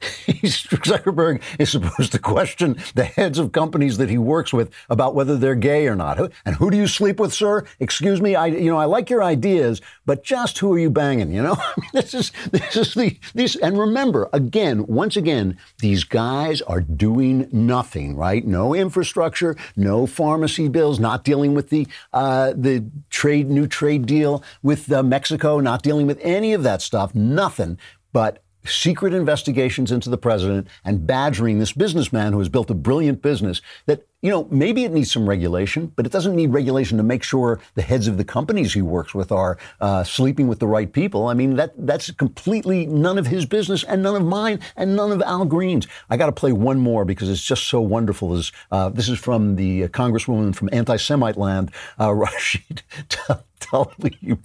[0.28, 5.38] Zuckerberg is supposed to question the heads of companies that he works with about whether
[5.38, 6.20] they're gay or not.
[6.46, 7.66] And who do you sleep with, sir?
[7.80, 11.32] Excuse me, I you know I like your ideas, but just who are you banging?
[11.32, 11.58] You know,
[11.94, 13.56] this is this is the these.
[13.58, 18.46] And remember, again, once again, these guys are doing nothing, right?
[18.46, 24.44] No infrastructure, no pharmacy bills, not dealing with the uh, the trade new trade deal
[24.64, 27.14] with uh, Mexico, not dealing with any of that stuff.
[27.14, 27.78] Nothing
[28.14, 33.22] but secret investigations into the president and badgering this businessman who has built a brilliant
[33.22, 37.04] business that, you know, maybe it needs some regulation, but it doesn't need regulation to
[37.04, 40.68] make sure the heads of the companies he works with are uh, sleeping with the
[40.68, 41.28] right people.
[41.28, 45.12] I mean, that that's completely none of his business and none of mine and none
[45.12, 45.88] of Al Green's.
[46.10, 48.30] I got to play one more because it's just so wonderful.
[48.30, 52.82] This, uh, this is from the uh, Congresswoman from anti-Semite land, uh, Rashid
[53.60, 54.40] Tlaib.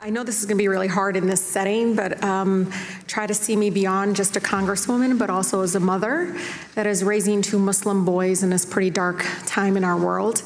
[0.00, 2.70] I know this is going to be really hard in this setting, but um,
[3.08, 6.36] try to see me beyond just a congresswoman, but also as a mother
[6.76, 10.44] that is raising two Muslim boys in this pretty dark time in our world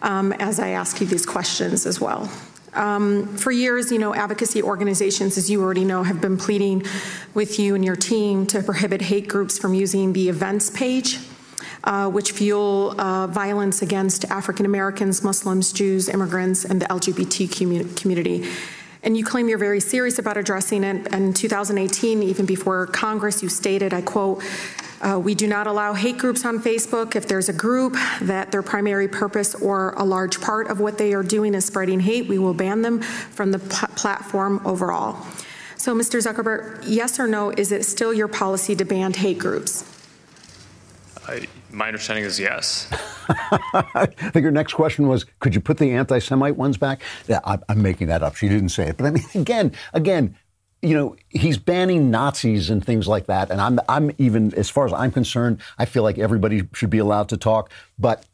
[0.00, 2.30] um, as I ask you these questions as well.
[2.72, 6.84] Um, for years, you know, advocacy organizations, as you already know, have been pleading
[7.34, 11.18] with you and your team to prohibit hate groups from using the events page.
[11.82, 18.48] Uh, which fuel uh, violence against African Americans, Muslims, Jews, immigrants, and the LGBT community
[19.04, 21.12] and you claim you're very serious about addressing it.
[21.12, 24.42] In 2018, even before Congress, you stated, I quote,
[25.02, 27.14] uh, we do not allow hate groups on Facebook.
[27.14, 31.12] If there's a group that their primary purpose or a large part of what they
[31.12, 35.24] are doing is spreading hate, we will ban them from the platform overall.
[35.76, 36.22] So, Mr.
[36.22, 39.84] Zuckerberg, yes or no, is it still your policy to ban hate groups?
[41.28, 42.88] I, my understanding is yes.
[43.28, 47.02] I think her next question was, could you put the anti-Semite ones back?
[47.26, 48.36] Yeah, I, I'm making that up.
[48.36, 50.36] She didn't say it, but I mean, again, again,
[50.82, 53.50] you know, he's banning Nazis and things like that.
[53.50, 56.98] And I'm, I'm even, as far as I'm concerned, I feel like everybody should be
[56.98, 57.70] allowed to talk.
[57.98, 58.26] But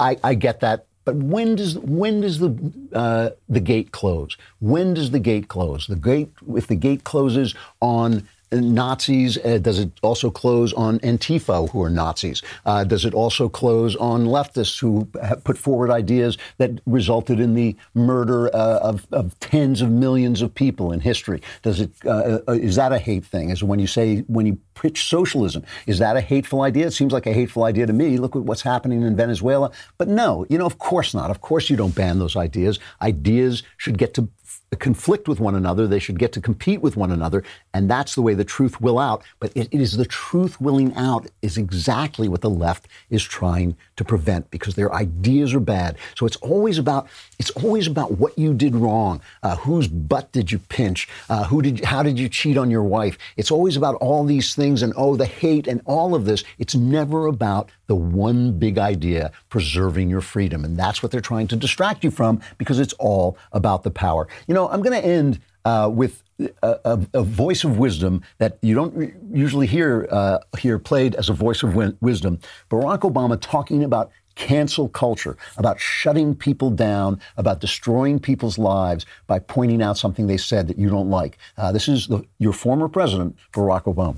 [0.00, 0.86] I, I get that.
[1.04, 4.38] But when does when does the uh, the gate close?
[4.60, 5.86] When does the gate close?
[5.86, 9.38] The gate if the gate closes on Nazis?
[9.38, 12.42] Uh, does it also close on Antifa, who are Nazis?
[12.64, 15.06] Uh, does it also close on leftists who
[15.44, 20.54] put forward ideas that resulted in the murder uh, of, of, tens of millions of
[20.54, 21.40] people in history?
[21.62, 23.50] Does it uh, uh, is that a hate thing?
[23.50, 26.86] Is when you say when you pitch socialism, is that a hateful idea?
[26.86, 28.18] It seems like a hateful idea to me.
[28.18, 29.70] Look at what's happening in Venezuela.
[29.98, 31.30] But no, you know, of course not.
[31.30, 32.78] Of course you don't ban those ideas.
[33.02, 34.28] Ideas should get to
[34.76, 35.86] conflict with one another.
[35.86, 37.42] They should get to compete with one another.
[37.72, 39.22] And that's the way the truth will out.
[39.40, 43.76] But it, it is the truth willing out is exactly what the left is trying
[43.96, 45.96] to prevent because their ideas are bad.
[46.16, 47.08] So it's always about
[47.38, 51.62] it's always about what you did wrong, uh, whose butt did you pinch, uh, who
[51.62, 53.18] did how did you cheat on your wife.
[53.36, 56.44] It's always about all these things and oh the hate and all of this.
[56.58, 61.48] It's never about the one big idea, preserving your freedom, and that's what they're trying
[61.48, 64.26] to distract you from because it's all about the power.
[64.46, 68.58] You know, I'm going to end uh, with a, a, a, voice of wisdom that
[68.60, 72.38] you don't usually hear uh, hear played as a voice of wi- wisdom.
[72.70, 79.38] Barack Obama talking about cancel culture, about shutting people down, about destroying people's lives by
[79.38, 81.38] pointing out something they said that you don't like.
[81.56, 84.16] Uh, this is the, your former president, Barack Obama.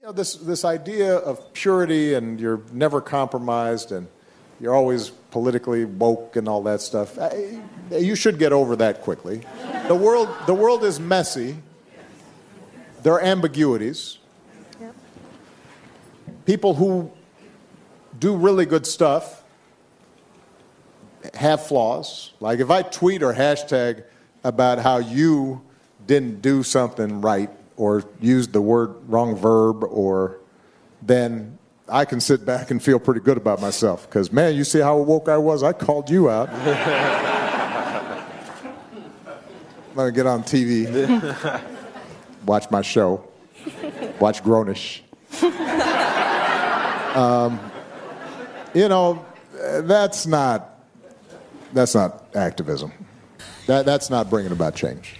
[0.00, 4.08] You know, this, this idea of purity and you're never compromised and
[4.62, 7.18] you're always politically woke and all that stuff.
[7.90, 9.42] You should get over that quickly.
[9.88, 11.56] The world, the world is messy.
[13.02, 14.18] There are ambiguities.
[16.46, 17.10] People who
[18.16, 19.42] do really good stuff
[21.34, 22.32] have flaws.
[22.38, 24.04] Like if I tweet or hashtag
[24.44, 25.62] about how you
[26.06, 30.38] didn't do something right or used the word wrong verb or
[31.00, 31.58] then
[31.92, 34.96] I can sit back and feel pretty good about myself because, man, you see how
[34.96, 35.62] woke I was?
[35.62, 36.50] I called you out.
[39.94, 41.60] Let me get on TV,
[42.46, 43.28] watch my show,
[44.18, 45.02] watch Grownish.
[47.12, 47.60] Um,
[48.72, 50.80] you know, that's not
[51.74, 52.90] that's not activism.
[53.66, 55.16] That, that's not bringing about change.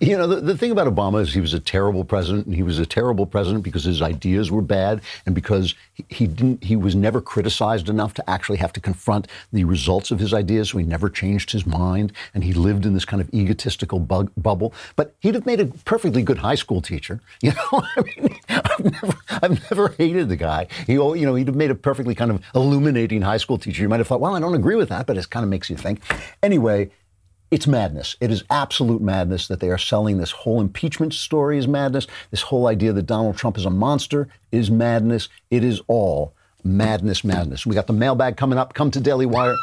[0.00, 2.62] You know, the, the thing about Obama is he was a terrible president, and he
[2.62, 6.76] was a terrible president because his ideas were bad, and because he, he didn't, he
[6.76, 10.70] was never criticized enough to actually have to confront the results of his ideas.
[10.70, 14.30] So he never changed his mind, and he lived in this kind of egotistical bug,
[14.36, 14.72] bubble.
[14.96, 17.20] But he'd have made a perfectly good high school teacher.
[17.46, 20.66] You know, I mean, I've never, I've never hated the guy.
[20.86, 23.82] He, you know, he'd have made a perfectly kind of illuminating high school teacher.
[23.82, 25.70] You might have thought, well, I don't agree with that, but it kind of makes
[25.70, 26.00] you think.
[26.42, 26.90] Anyway
[27.50, 28.16] it's madness.
[28.20, 32.06] It is absolute madness that they are selling this whole impeachment story is madness.
[32.30, 35.28] This whole idea that Donald Trump is a monster is madness.
[35.50, 37.64] It is all madness, madness.
[37.64, 38.74] We got the mailbag coming up.
[38.74, 39.56] Come to dailywire.com.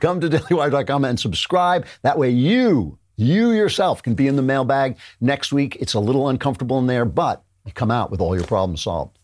[0.00, 1.86] Come to dailywire.com and subscribe.
[2.02, 5.76] That way you, you yourself can be in the mailbag next week.
[5.78, 9.18] It's a little uncomfortable in there, but you come out with all your problems solved.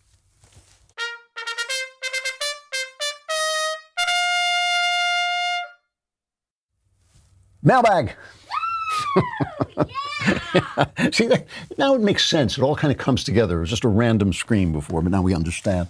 [7.63, 8.15] Mailbag.
[11.13, 11.47] See, that,
[11.79, 12.59] now it makes sense.
[12.59, 13.59] It all kind of comes together.
[13.59, 15.89] It was just a random scream before, but now we understand.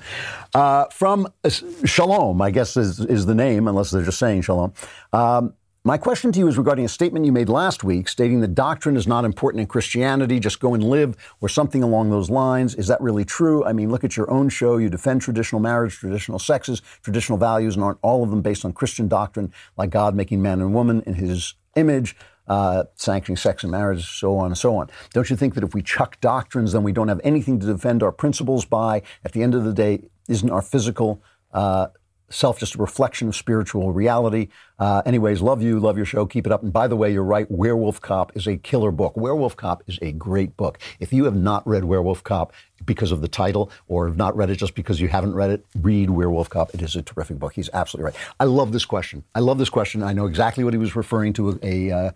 [0.54, 1.50] Uh, from uh,
[1.84, 4.72] Shalom, I guess is, is the name, unless they're just saying Shalom.
[5.12, 5.54] Um,
[5.84, 8.96] my question to you is regarding a statement you made last week stating that doctrine
[8.96, 12.76] is not important in Christianity, just go and live, or something along those lines.
[12.76, 13.64] Is that really true?
[13.64, 14.76] I mean, look at your own show.
[14.76, 18.72] You defend traditional marriage, traditional sexes, traditional values, and aren't all of them based on
[18.72, 22.16] Christian doctrine, like God making man and woman in his image,
[22.48, 24.90] uh, sanctioning sex and marriage, so on and so on.
[25.12, 28.02] Don't you think that if we chuck doctrines, then we don't have anything to defend
[28.02, 29.02] our principles by?
[29.24, 31.88] At the end of the day, isn't our physical uh,
[32.32, 34.48] self just a reflection of spiritual reality.
[34.78, 36.62] Uh, anyways, love you, love your show, keep it up.
[36.62, 39.16] And by the way, you're right, Werewolf Cop is a killer book.
[39.16, 40.78] Werewolf Cop is a great book.
[40.98, 42.52] If you have not read Werewolf Cop
[42.84, 45.64] because of the title or have not read it just because you haven't read it,
[45.80, 46.74] read Werewolf Cop.
[46.74, 47.52] It is a terrific book.
[47.52, 48.16] He's absolutely right.
[48.40, 49.22] I love this question.
[49.34, 50.02] I love this question.
[50.02, 52.10] I know exactly what he was referring to a, uh,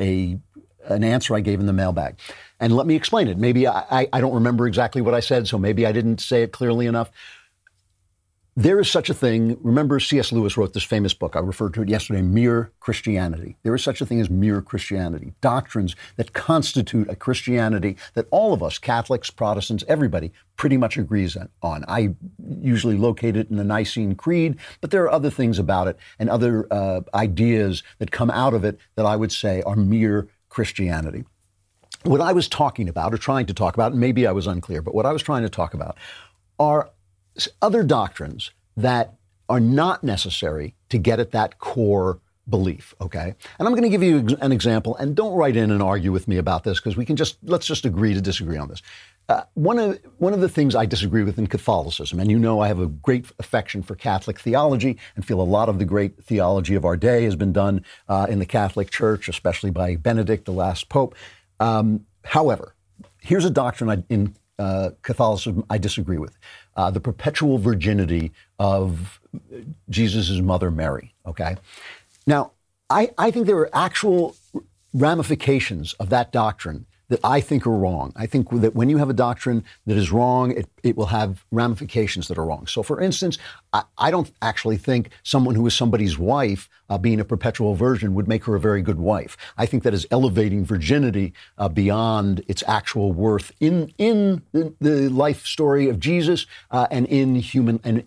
[0.00, 0.38] a
[0.88, 2.16] an answer I gave in the mailbag.
[2.58, 3.38] And let me explain it.
[3.38, 6.52] Maybe I, I don't remember exactly what I said, so maybe I didn't say it
[6.52, 7.10] clearly enough.
[8.60, 9.56] There is such a thing.
[9.62, 10.32] Remember, C.S.
[10.32, 11.34] Lewis wrote this famous book.
[11.34, 13.56] I referred to it yesterday Mere Christianity.
[13.62, 18.52] There is such a thing as mere Christianity, doctrines that constitute a Christianity that all
[18.52, 21.86] of us, Catholics, Protestants, everybody, pretty much agrees on.
[21.88, 22.14] I
[22.60, 26.28] usually locate it in the Nicene Creed, but there are other things about it and
[26.28, 31.24] other uh, ideas that come out of it that I would say are mere Christianity.
[32.02, 34.94] What I was talking about, or trying to talk about, maybe I was unclear, but
[34.94, 35.96] what I was trying to talk about
[36.58, 36.90] are
[37.62, 39.14] other doctrines that
[39.48, 43.34] are not necessary to get at that core belief, okay?
[43.58, 46.28] And I'm going to give you an example, and don't write in and argue with
[46.28, 48.82] me about this because we can just, let's just agree to disagree on this.
[49.28, 52.60] Uh, one, of, one of the things I disagree with in Catholicism, and you know
[52.60, 56.22] I have a great affection for Catholic theology and feel a lot of the great
[56.24, 60.46] theology of our day has been done uh, in the Catholic Church, especially by Benedict,
[60.46, 61.14] the last Pope.
[61.60, 62.74] Um, however,
[63.20, 66.36] here's a doctrine I, in uh, Catholicism I disagree with
[66.80, 69.20] uh, the perpetual virginity of
[69.90, 71.14] Jesus' mother Mary.
[71.26, 71.56] Okay?
[72.26, 72.52] Now,
[72.88, 74.34] I, I think there are actual
[74.94, 78.12] ramifications of that doctrine that I think are wrong.
[78.16, 81.44] I think that when you have a doctrine that is wrong, it, it will have
[81.50, 82.66] ramifications that are wrong.
[82.66, 83.36] So, for instance,
[83.72, 88.14] I, I don't actually think someone who is somebody's wife, uh, being a perpetual virgin,
[88.14, 89.36] would make her a very good wife.
[89.58, 95.44] I think that is elevating virginity uh, beyond its actual worth in in the, life
[95.44, 98.06] story of Jesus uh, and in human and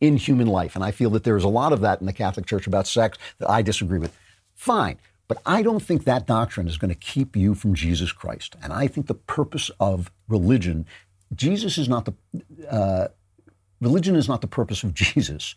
[0.00, 0.76] in human life.
[0.76, 2.86] And I feel that there is a lot of that in the Catholic Church about
[2.86, 4.16] sex that I disagree with.
[4.54, 4.98] Fine.
[5.28, 8.56] But I don't think that doctrine is going to keep you from Jesus Christ.
[8.62, 10.86] And I think the purpose of religion,
[11.34, 12.14] Jesus is not the,
[12.68, 13.08] uh,
[13.80, 15.54] religion is not the purpose of Jesus.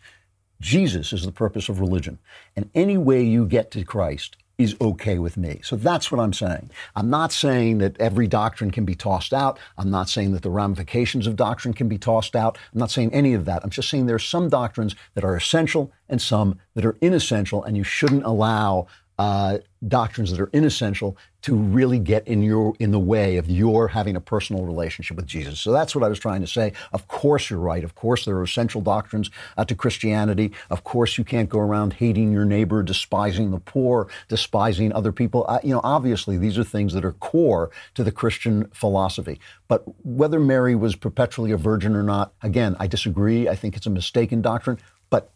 [0.60, 2.18] Jesus is the purpose of religion.
[2.54, 5.60] And any way you get to Christ is okay with me.
[5.62, 6.70] So that's what I'm saying.
[6.94, 9.58] I'm not saying that every doctrine can be tossed out.
[9.76, 12.56] I'm not saying that the ramifications of doctrine can be tossed out.
[12.72, 13.62] I'm not saying any of that.
[13.62, 17.62] I'm just saying there are some doctrines that are essential and some that are inessential,
[17.62, 18.86] and you shouldn't allow
[19.18, 23.88] uh, doctrines that are inessential to really get in your in the way of your
[23.88, 25.60] having a personal relationship with Jesus.
[25.60, 26.72] So that's what I was trying to say.
[26.92, 27.84] Of course, you're right.
[27.84, 30.52] Of course, there are essential doctrines uh, to Christianity.
[30.70, 35.46] Of course, you can't go around hating your neighbor, despising the poor, despising other people.
[35.48, 39.40] Uh, you know, obviously, these are things that are core to the Christian philosophy.
[39.68, 43.48] But whether Mary was perpetually a virgin or not, again, I disagree.
[43.48, 44.78] I think it's a mistaken doctrine.
[45.08, 45.30] But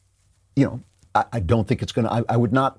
[0.56, 0.80] you know,
[1.14, 2.24] I, I don't think it's going to.
[2.28, 2.78] I would not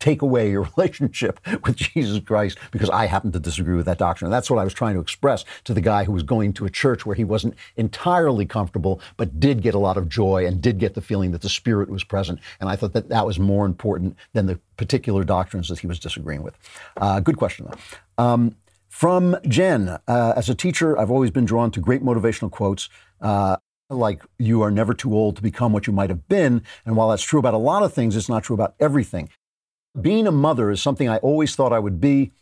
[0.00, 4.26] take away your relationship with Jesus Christ because I happen to disagree with that doctrine.
[4.26, 6.64] And that's what I was trying to express to the guy who was going to
[6.64, 10.60] a church where he wasn't entirely comfortable, but did get a lot of joy and
[10.60, 12.40] did get the feeling that the Spirit was present.
[12.58, 15.98] And I thought that that was more important than the particular doctrines that he was
[15.98, 16.56] disagreeing with.
[16.96, 18.24] Uh, good question, though.
[18.24, 18.56] Um,
[18.88, 22.88] from Jen, uh, as a teacher, I've always been drawn to great motivational quotes.
[23.20, 23.56] Uh,
[23.88, 26.62] like you are never too old to become what you might have been.
[26.86, 29.28] And while that's true about a lot of things, it's not true about everything.
[29.98, 32.32] Being a mother is something I always thought I would be.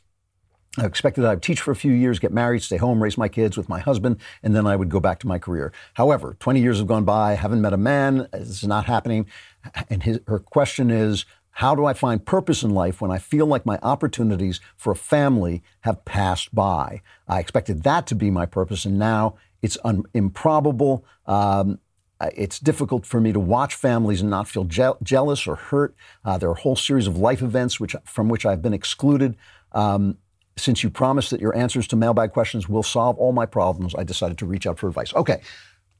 [0.76, 3.56] I expected I'd teach for a few years, get married, stay home, raise my kids
[3.56, 5.72] with my husband, and then I would go back to my career.
[5.94, 9.26] However, 20 years have gone by, I haven't met a man, is not happening.
[9.88, 13.46] And his, her question is, how do I find purpose in life when I feel
[13.46, 17.02] like my opportunities for a family have passed by?
[17.26, 21.04] I expected that to be my purpose, and now it's un- improbable.
[21.26, 21.80] Um,
[22.34, 25.94] it's difficult for me to watch families and not feel je- jealous or hurt.
[26.24, 29.36] Uh, there are a whole series of life events which, from which I've been excluded.
[29.72, 30.18] Um,
[30.56, 34.02] since you promised that your answers to mailbag questions will solve all my problems, I
[34.02, 35.14] decided to reach out for advice.
[35.14, 35.40] Okay,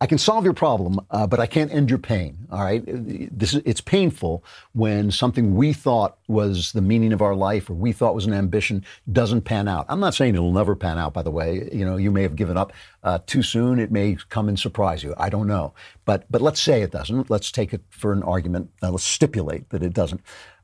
[0.01, 2.47] I can solve your problem, uh, but I can't end your pain.
[2.53, 7.35] All right, this is, it's painful when something we thought was the meaning of our
[7.35, 9.87] life or we thought was an ambition doesn't pan out.
[9.89, 11.15] I'm not saying it'll never pan out.
[11.15, 12.73] By the way, you know, you may have given up
[13.03, 13.81] uh, too soon.
[13.81, 15.15] It may come and surprise you.
[15.19, 15.75] I don't know,
[16.05, 17.29] but but let's say it doesn't.
[17.29, 18.71] Let's take it for an argument.
[18.81, 20.21] Uh, let's stipulate that it doesn't.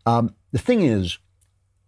[0.07, 1.19] Um, the thing is,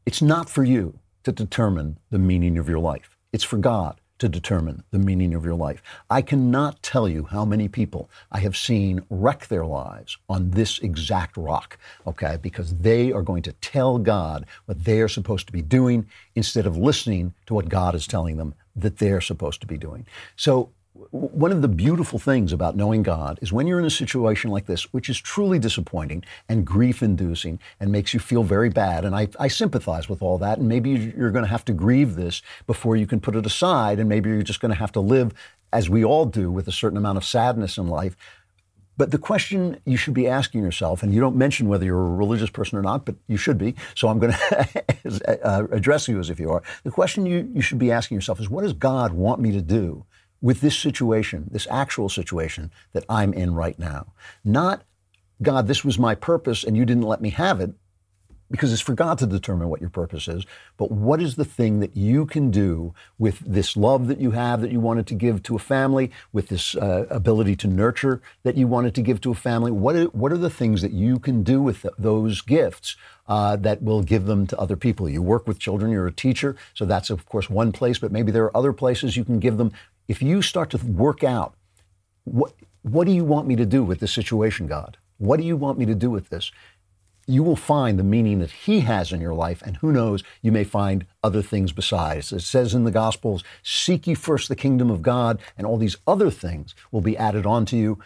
[0.04, 3.16] it's not for you to determine the meaning of your life.
[3.32, 5.82] It's for God to determine the meaning of your life.
[6.08, 10.78] I cannot tell you how many people I have seen wreck their lives on this
[10.78, 15.52] exact rock, okay, because they are going to tell God what they are supposed to
[15.52, 19.66] be doing instead of listening to what God is telling them that they're supposed to
[19.66, 20.06] be doing.
[20.36, 20.70] So
[21.10, 24.66] one of the beautiful things about knowing God is when you're in a situation like
[24.66, 29.04] this, which is truly disappointing and grief inducing and makes you feel very bad.
[29.04, 30.58] And I, I sympathize with all that.
[30.58, 33.98] And maybe you're going to have to grieve this before you can put it aside.
[33.98, 35.32] And maybe you're just going to have to live,
[35.72, 38.16] as we all do, with a certain amount of sadness in life.
[38.98, 42.14] But the question you should be asking yourself, and you don't mention whether you're a
[42.14, 44.32] religious person or not, but you should be, so I'm going
[45.04, 46.62] to address you as if you are.
[46.82, 49.60] The question you, you should be asking yourself is what does God want me to
[49.60, 50.06] do
[50.40, 54.12] with this situation, this actual situation that I'm in right now.
[54.44, 54.82] Not,
[55.42, 57.72] God, this was my purpose and you didn't let me have it,
[58.48, 60.46] because it's for God to determine what your purpose is.
[60.76, 64.60] But what is the thing that you can do with this love that you have
[64.60, 68.56] that you wanted to give to a family, with this uh, ability to nurture that
[68.56, 69.72] you wanted to give to a family?
[69.72, 72.94] What are, what are the things that you can do with th- those gifts
[73.26, 75.08] uh, that will give them to other people?
[75.08, 78.30] You work with children, you're a teacher, so that's, of course, one place, but maybe
[78.30, 79.72] there are other places you can give them
[80.08, 81.54] if you start to work out
[82.24, 84.96] what, what do you want me to do with this situation, God?
[85.18, 86.50] What do you want me to do with this?
[87.26, 90.52] You will find the meaning that He has in your life, and who knows, you
[90.52, 92.32] may find other things besides.
[92.32, 95.96] It says in the Gospels, Seek ye first the kingdom of God, and all these
[96.06, 97.98] other things will be added on to you.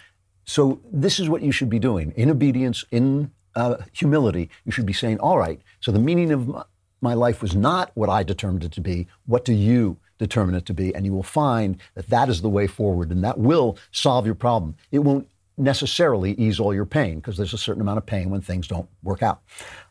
[0.45, 2.13] So, this is what you should be doing.
[2.17, 6.65] In obedience, in uh, humility, you should be saying, All right, so the meaning of
[7.03, 9.07] my life was not what I determined it to be.
[9.27, 10.95] What do you determine it to be.
[10.95, 14.37] And you will find that that is the way forward, and that will solve your
[14.37, 14.77] problem.
[14.93, 18.41] It won't necessarily ease all your pain because there's a certain amount of pain when
[18.41, 19.43] things don't work out.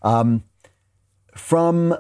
[0.02, 0.44] Um,
[1.36, 1.98] from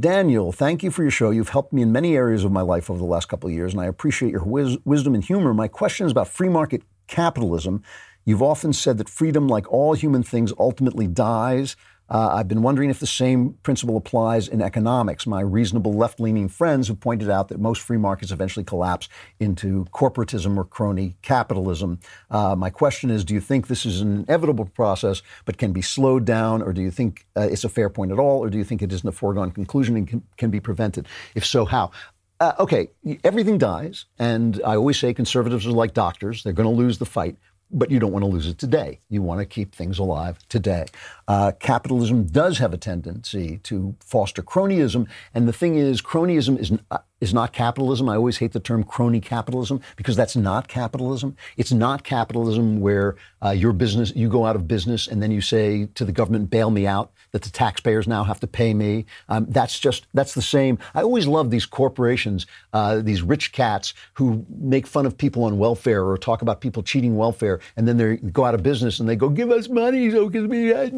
[0.00, 1.30] Daniel, thank you for your show.
[1.30, 3.72] You've helped me in many areas of my life over the last couple of years,
[3.72, 5.52] and I appreciate your wis- wisdom and humor.
[5.52, 7.82] My question is about free market capitalism.
[8.24, 11.74] You've often said that freedom, like all human things, ultimately dies.
[12.12, 15.26] Uh, I've been wondering if the same principle applies in economics.
[15.26, 19.08] My reasonable left leaning friends have pointed out that most free markets eventually collapse
[19.40, 22.00] into corporatism or crony capitalism.
[22.30, 25.80] Uh, my question is do you think this is an inevitable process but can be
[25.80, 28.58] slowed down, or do you think uh, it's a fair point at all, or do
[28.58, 31.08] you think it isn't a foregone conclusion and can, can be prevented?
[31.34, 31.92] If so, how?
[32.40, 32.90] Uh, okay,
[33.24, 36.42] everything dies, and I always say conservatives are like doctors.
[36.42, 37.36] They're going to lose the fight
[37.72, 39.00] but you don't want to lose it today.
[39.08, 40.86] You want to keep things alive today.
[41.26, 46.72] Uh, capitalism does have a tendency to foster cronyism, and the thing is, cronyism is
[46.90, 48.08] uh, is not capitalism.
[48.08, 51.36] I always hate the term crony capitalism because that's not capitalism.
[51.56, 53.14] It's not capitalism where
[53.44, 56.50] uh, your business, you go out of business and then you say to the government,
[56.50, 59.06] bail me out, that the taxpayers now have to pay me.
[59.28, 60.78] Um, that's just, that's the same.
[60.94, 65.58] I always love these corporations, uh, these rich cats who make fun of people on
[65.58, 69.08] welfare or talk about people cheating welfare and then they go out of business and
[69.08, 70.88] they go, give us money, so give me, uh,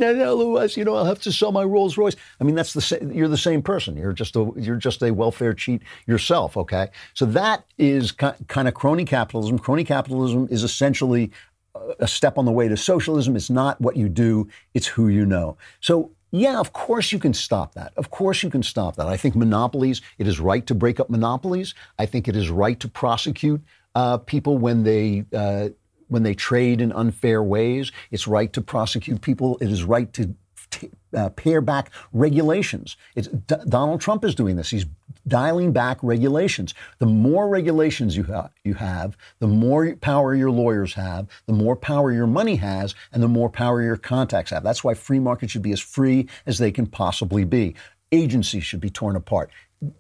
[0.57, 2.17] us, you know, I'll have to sell my Rolls Royce.
[2.41, 3.97] I mean, that's the you're the same person.
[3.97, 5.83] You're just a, you're just a welfare cheat.
[6.07, 6.87] You're yourself, okay?
[7.15, 9.59] So that is kind of crony capitalism.
[9.59, 11.33] Crony capitalism is essentially
[11.99, 13.35] a step on the way to socialism.
[13.35, 15.57] It's not what you do, it's who you know.
[15.81, 17.93] So yeah, of course you can stop that.
[17.97, 19.07] Of course you can stop that.
[19.07, 21.75] I think monopolies, it is right to break up monopolies.
[21.99, 23.61] I think it is right to prosecute
[23.95, 25.69] uh, people when they uh,
[26.09, 27.93] when they trade in unfair ways.
[28.11, 29.59] It's right to prosecute people.
[29.61, 30.35] It is right to
[30.71, 32.97] t- uh, pare back regulations.
[33.15, 33.31] D-
[33.69, 34.71] Donald Trump is doing this.
[34.71, 34.87] He's
[35.27, 36.75] dialing back regulations.
[36.99, 41.77] The more regulations you, ha- you have, the more power your lawyers have, the more
[41.77, 44.63] power your money has, and the more power your contacts have.
[44.63, 47.75] That's why free markets should be as free as they can possibly be.
[48.13, 49.51] Agencies should be torn apart.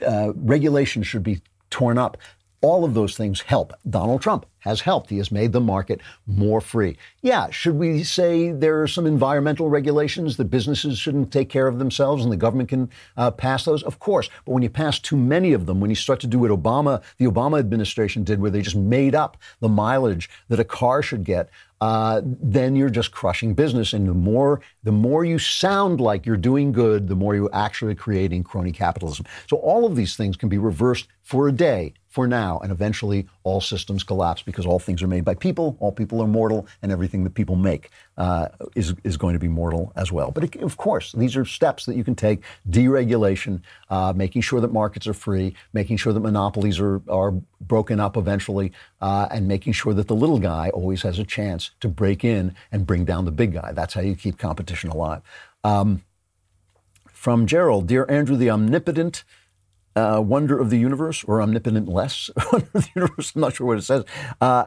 [0.06, 2.16] Uh, regulations should be torn up.
[2.64, 3.74] All of those things help.
[3.88, 5.10] Donald Trump has helped.
[5.10, 6.96] He has made the market more free.
[7.20, 11.78] Yeah, should we say there are some environmental regulations that businesses shouldn't take care of
[11.78, 12.88] themselves and the government can
[13.18, 13.82] uh, pass those?
[13.82, 14.30] Of course.
[14.46, 17.02] But when you pass too many of them, when you start to do what Obama,
[17.18, 21.24] the Obama administration did, where they just made up the mileage that a car should
[21.24, 21.50] get,
[21.82, 23.92] uh, then you're just crushing business.
[23.92, 27.94] And the more the more you sound like you're doing good, the more you're actually
[27.94, 29.26] creating crony capitalism.
[29.50, 33.26] So all of these things can be reversed for a day, for now, and eventually
[33.42, 36.92] all systems collapse because all things are made by people, all people are mortal, and
[36.92, 38.46] everything that people make uh,
[38.76, 40.30] is is going to be mortal as well.
[40.30, 44.60] But it, of course, these are steps that you can take: deregulation, uh, making sure
[44.60, 49.48] that markets are free, making sure that monopolies are are broken up eventually, uh, and
[49.48, 53.04] making sure that the little guy always has a chance to break in and bring
[53.04, 53.72] down the big guy.
[53.72, 55.20] That's how you keep competition alive.
[55.64, 56.04] Um,
[57.10, 59.24] from Gerald, dear Andrew, the omnipotent.
[59.96, 63.32] Uh, wonder of the universe, or omnipotent less wonder of the universe.
[63.34, 64.04] I'm not sure what it says.
[64.40, 64.66] Uh,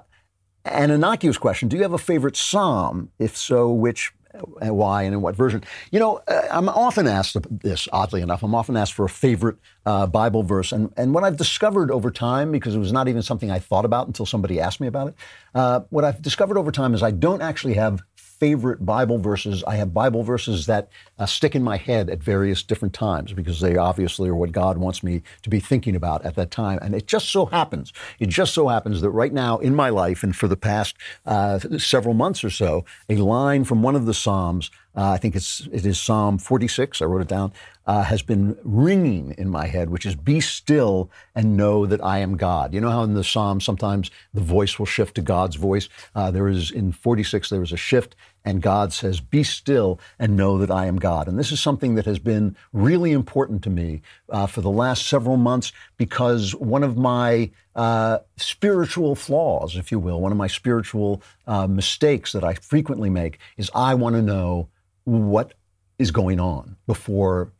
[0.65, 3.11] an innocuous question: Do you have a favorite psalm?
[3.19, 4.13] If so, which?
[4.41, 5.63] why and in what version.
[5.91, 9.57] You know, uh, I'm often asked this, oddly enough, I'm often asked for a favorite
[9.85, 10.71] uh, Bible verse.
[10.71, 13.85] And, and what I've discovered over time, because it was not even something I thought
[13.85, 15.15] about until somebody asked me about it,
[15.55, 18.01] uh, what I've discovered over time is I don't actually have
[18.39, 19.63] favorite Bible verses.
[19.65, 23.59] I have Bible verses that uh, stick in my head at various different times because
[23.59, 26.79] they obviously are what God wants me to be thinking about at that time.
[26.81, 30.23] And it just so happens, it just so happens that right now in my life
[30.23, 34.13] and for the past uh, several months or so, a line from one of the
[34.13, 37.01] Psalms uh, I think it's it is Psalm 46.
[37.01, 37.53] I wrote it down.
[37.85, 42.17] Uh, has been ringing in my head, which is "Be still and know that I
[42.17, 45.55] am God." You know how in the Psalm sometimes the voice will shift to God's
[45.55, 45.87] voice.
[46.15, 50.35] Uh, there is in 46 there is a shift, and God says, "Be still and
[50.35, 53.69] know that I am God." And this is something that has been really important to
[53.69, 59.91] me uh, for the last several months because one of my uh, spiritual flaws, if
[59.91, 64.15] you will, one of my spiritual uh, mistakes that I frequently make is I want
[64.15, 64.69] to know
[65.07, 65.53] what
[65.97, 67.53] is going on before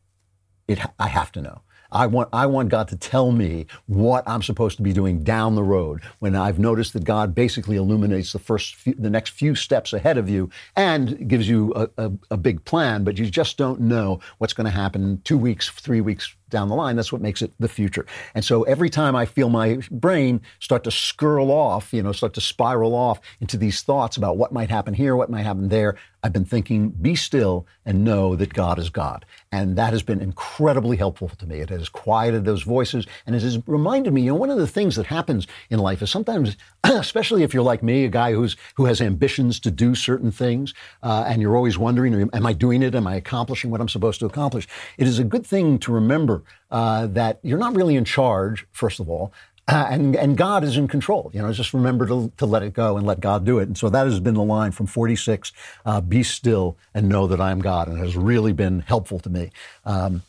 [0.67, 1.61] it, I have to know.
[1.89, 5.55] I want, I want God to tell me what I'm supposed to be doing down
[5.55, 9.55] the road when I've noticed that God basically illuminates the first, few, the next few
[9.55, 13.57] steps ahead of you and gives you a, a, a big plan, but you just
[13.57, 16.95] don't know what's going to happen two weeks, three weeks down the line.
[16.95, 18.05] That's what makes it the future.
[18.33, 22.33] And so every time I feel my brain start to skirl off, you know, start
[22.35, 25.97] to spiral off into these thoughts about what might happen here, what might happen there,
[26.23, 29.25] I've been thinking, be still and know that God is God.
[29.51, 31.59] And that has been incredibly helpful to me.
[31.59, 34.67] It has quieted those voices and it has reminded me, you know, one of the
[34.67, 38.57] things that happens in life is sometimes, especially if you're like me, a guy who's
[38.75, 40.73] who has ambitions to do certain things,
[41.03, 42.95] uh, and you're always wondering, am I doing it?
[42.95, 44.67] Am I accomplishing what I'm supposed to accomplish?
[44.97, 46.36] It is a good thing to remember
[46.71, 49.33] uh, that you're not really in charge, first of all,
[49.67, 51.29] uh, and, and God is in control.
[51.33, 53.67] You know, just remember to, to let it go and let God do it.
[53.67, 55.51] And so that has been the line from 46,
[55.85, 59.19] uh, be still and know that I am God, and it has really been helpful
[59.19, 59.51] to me.
[59.85, 60.23] Um,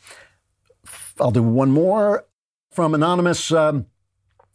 [1.20, 2.24] I'll do one more
[2.72, 3.52] from Anonymous.
[3.52, 3.86] Um,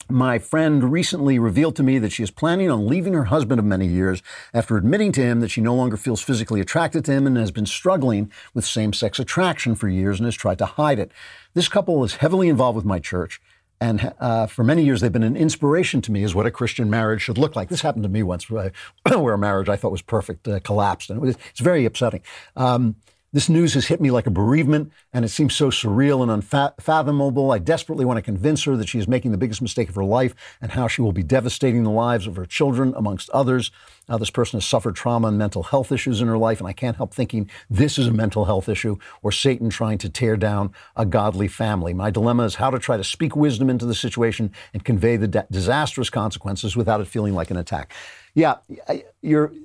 [0.10, 3.66] my friend recently revealed to me that she is planning on leaving her husband of
[3.66, 4.22] many years
[4.54, 7.52] after admitting to him that she no longer feels physically attracted to him and has
[7.52, 11.12] been struggling with same sex attraction for years and has tried to hide it.
[11.54, 13.42] This couple is heavily involved with my church.
[13.80, 16.90] And uh, for many years, they've been an inspiration to me as what a Christian
[16.90, 17.68] marriage should look like.
[17.68, 18.72] This happened to me once, where,
[19.06, 22.22] a marriage I thought was perfect uh, collapsed, and it was, it's very upsetting.
[22.56, 22.96] Um,
[23.34, 27.52] this news has hit me like a bereavement, and it seems so surreal and unfathomable.
[27.52, 30.06] I desperately want to convince her that she is making the biggest mistake of her
[30.06, 33.72] life and how she will be devastating the lives of her children, amongst others.
[34.08, 36.74] Uh, this person has suffered trauma and mental health issues in her life, and I
[36.74, 40.72] can't help thinking this is a mental health issue or Satan trying to tear down
[40.96, 41.94] a godly family.
[41.94, 45.28] My dilemma is how to try to speak wisdom into the situation and convey the
[45.28, 47.94] da- disastrous consequences without it feeling like an attack.
[48.36, 48.56] Yeah,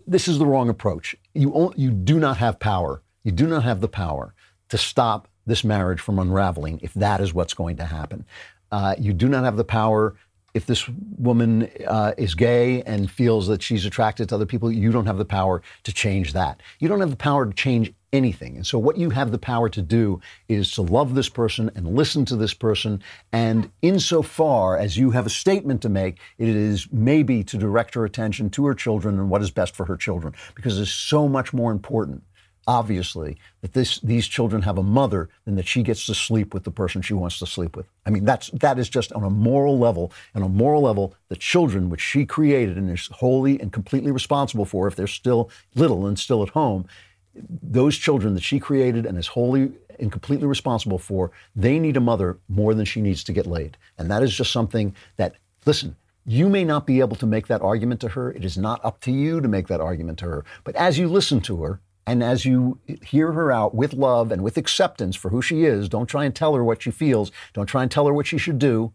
[0.06, 1.16] this is the wrong approach.
[1.34, 4.34] You, you do not have power you do not have the power
[4.68, 8.24] to stop this marriage from unraveling if that is what's going to happen.
[8.70, 10.14] Uh, you do not have the power
[10.54, 10.88] if this
[11.18, 15.18] woman uh, is gay and feels that she's attracted to other people, you don't have
[15.18, 16.60] the power to change that.
[16.80, 18.56] You don't have the power to change anything.
[18.56, 21.94] And so, what you have the power to do is to love this person and
[21.94, 23.02] listen to this person.
[23.30, 28.04] And insofar as you have a statement to make, it is maybe to direct her
[28.04, 31.52] attention to her children and what is best for her children, because it's so much
[31.52, 32.22] more important
[32.68, 36.64] obviously, that this, these children have a mother and that she gets to sleep with
[36.64, 37.86] the person she wants to sleep with.
[38.04, 40.12] I mean, that's, that is just on a moral level.
[40.34, 44.66] On a moral level, the children which she created and is wholly and completely responsible
[44.66, 46.86] for, if they're still little and still at home,
[47.34, 52.00] those children that she created and is wholly and completely responsible for, they need a
[52.00, 53.78] mother more than she needs to get laid.
[53.96, 55.96] And that is just something that, listen,
[56.26, 58.30] you may not be able to make that argument to her.
[58.30, 60.44] It is not up to you to make that argument to her.
[60.64, 64.42] But as you listen to her, and as you hear her out with love and
[64.42, 67.30] with acceptance for who she is, don't try and tell her what she feels.
[67.52, 68.94] Don't try and tell her what she should do.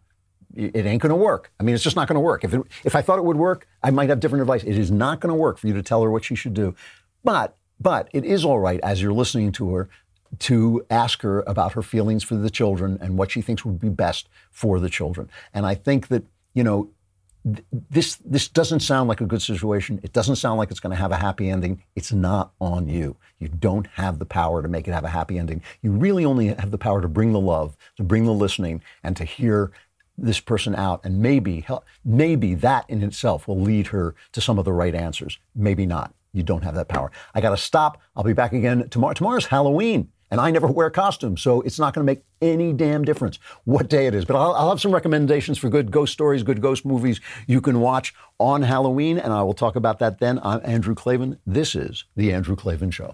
[0.55, 1.51] It ain't going to work.
[1.59, 2.43] I mean, it's just not going to work.
[2.43, 4.64] If, it, if I thought it would work, I might have different advice.
[4.64, 6.74] It is not going to work for you to tell her what she should do.
[7.24, 9.89] But, but it is all right as you're listening to her
[10.39, 13.89] to ask her about her feelings for the children and what she thinks would be
[13.89, 15.30] best for the children.
[15.53, 16.24] And I think that,
[16.55, 16.89] you know,
[17.43, 19.99] this this doesn't sound like a good situation.
[20.01, 21.83] It doesn't sound like it's going to have a happy ending.
[21.95, 23.17] It's not on you.
[23.39, 25.61] You don't have the power to make it have a happy ending.
[25.81, 29.17] You really only have the power to bring the love, to bring the listening, and
[29.17, 29.71] to hear
[30.17, 31.01] this person out.
[31.03, 31.65] And maybe
[32.05, 35.37] maybe that in itself will lead her to some of the right answers.
[35.53, 36.13] Maybe not.
[36.31, 37.11] You don't have that power.
[37.35, 38.01] I got to stop.
[38.15, 39.13] I'll be back again tomorrow.
[39.13, 43.05] Tomorrow's Halloween and I never wear costumes, so it's not going to make any damn
[43.05, 44.25] difference what day it is.
[44.25, 47.79] But I'll, I'll, have some recommendations for good ghost stories, good ghost movies you can
[47.79, 50.39] watch on Halloween, and I will talk about that then.
[50.43, 51.38] I'm Andrew Klavan.
[51.45, 53.13] This is The Andrew Klavan Show.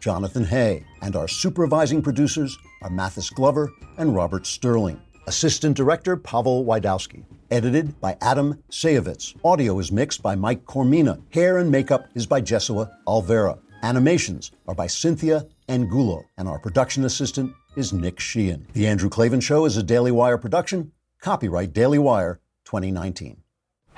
[0.00, 5.00] Jonathan Hay, and our supervising producers are Mathis Glover and Robert Sterling.
[5.26, 7.24] Assistant Director Pavel Wydowski.
[7.50, 9.36] Edited by Adam Sayevitz.
[9.44, 11.20] Audio is mixed by Mike Coromina.
[11.30, 13.58] Hair and makeup is by Jesua Alvera.
[13.82, 16.24] Animations are by Cynthia Angulo.
[16.38, 18.66] And our production assistant is Nick Sheehan.
[18.72, 20.92] The Andrew Klavan Show is a Daily Wire production.
[21.20, 23.39] Copyright Daily Wire 2019.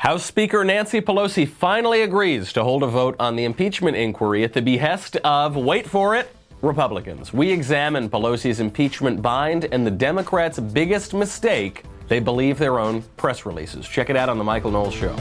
[0.03, 4.53] House Speaker Nancy Pelosi finally agrees to hold a vote on the impeachment inquiry at
[4.53, 7.33] the behest of, wait for it, Republicans.
[7.33, 11.85] We examine Pelosi's impeachment bind and the Democrats' biggest mistake.
[12.09, 13.87] They believe their own press releases.
[13.87, 15.15] Check it out on The Michael Knowles Show.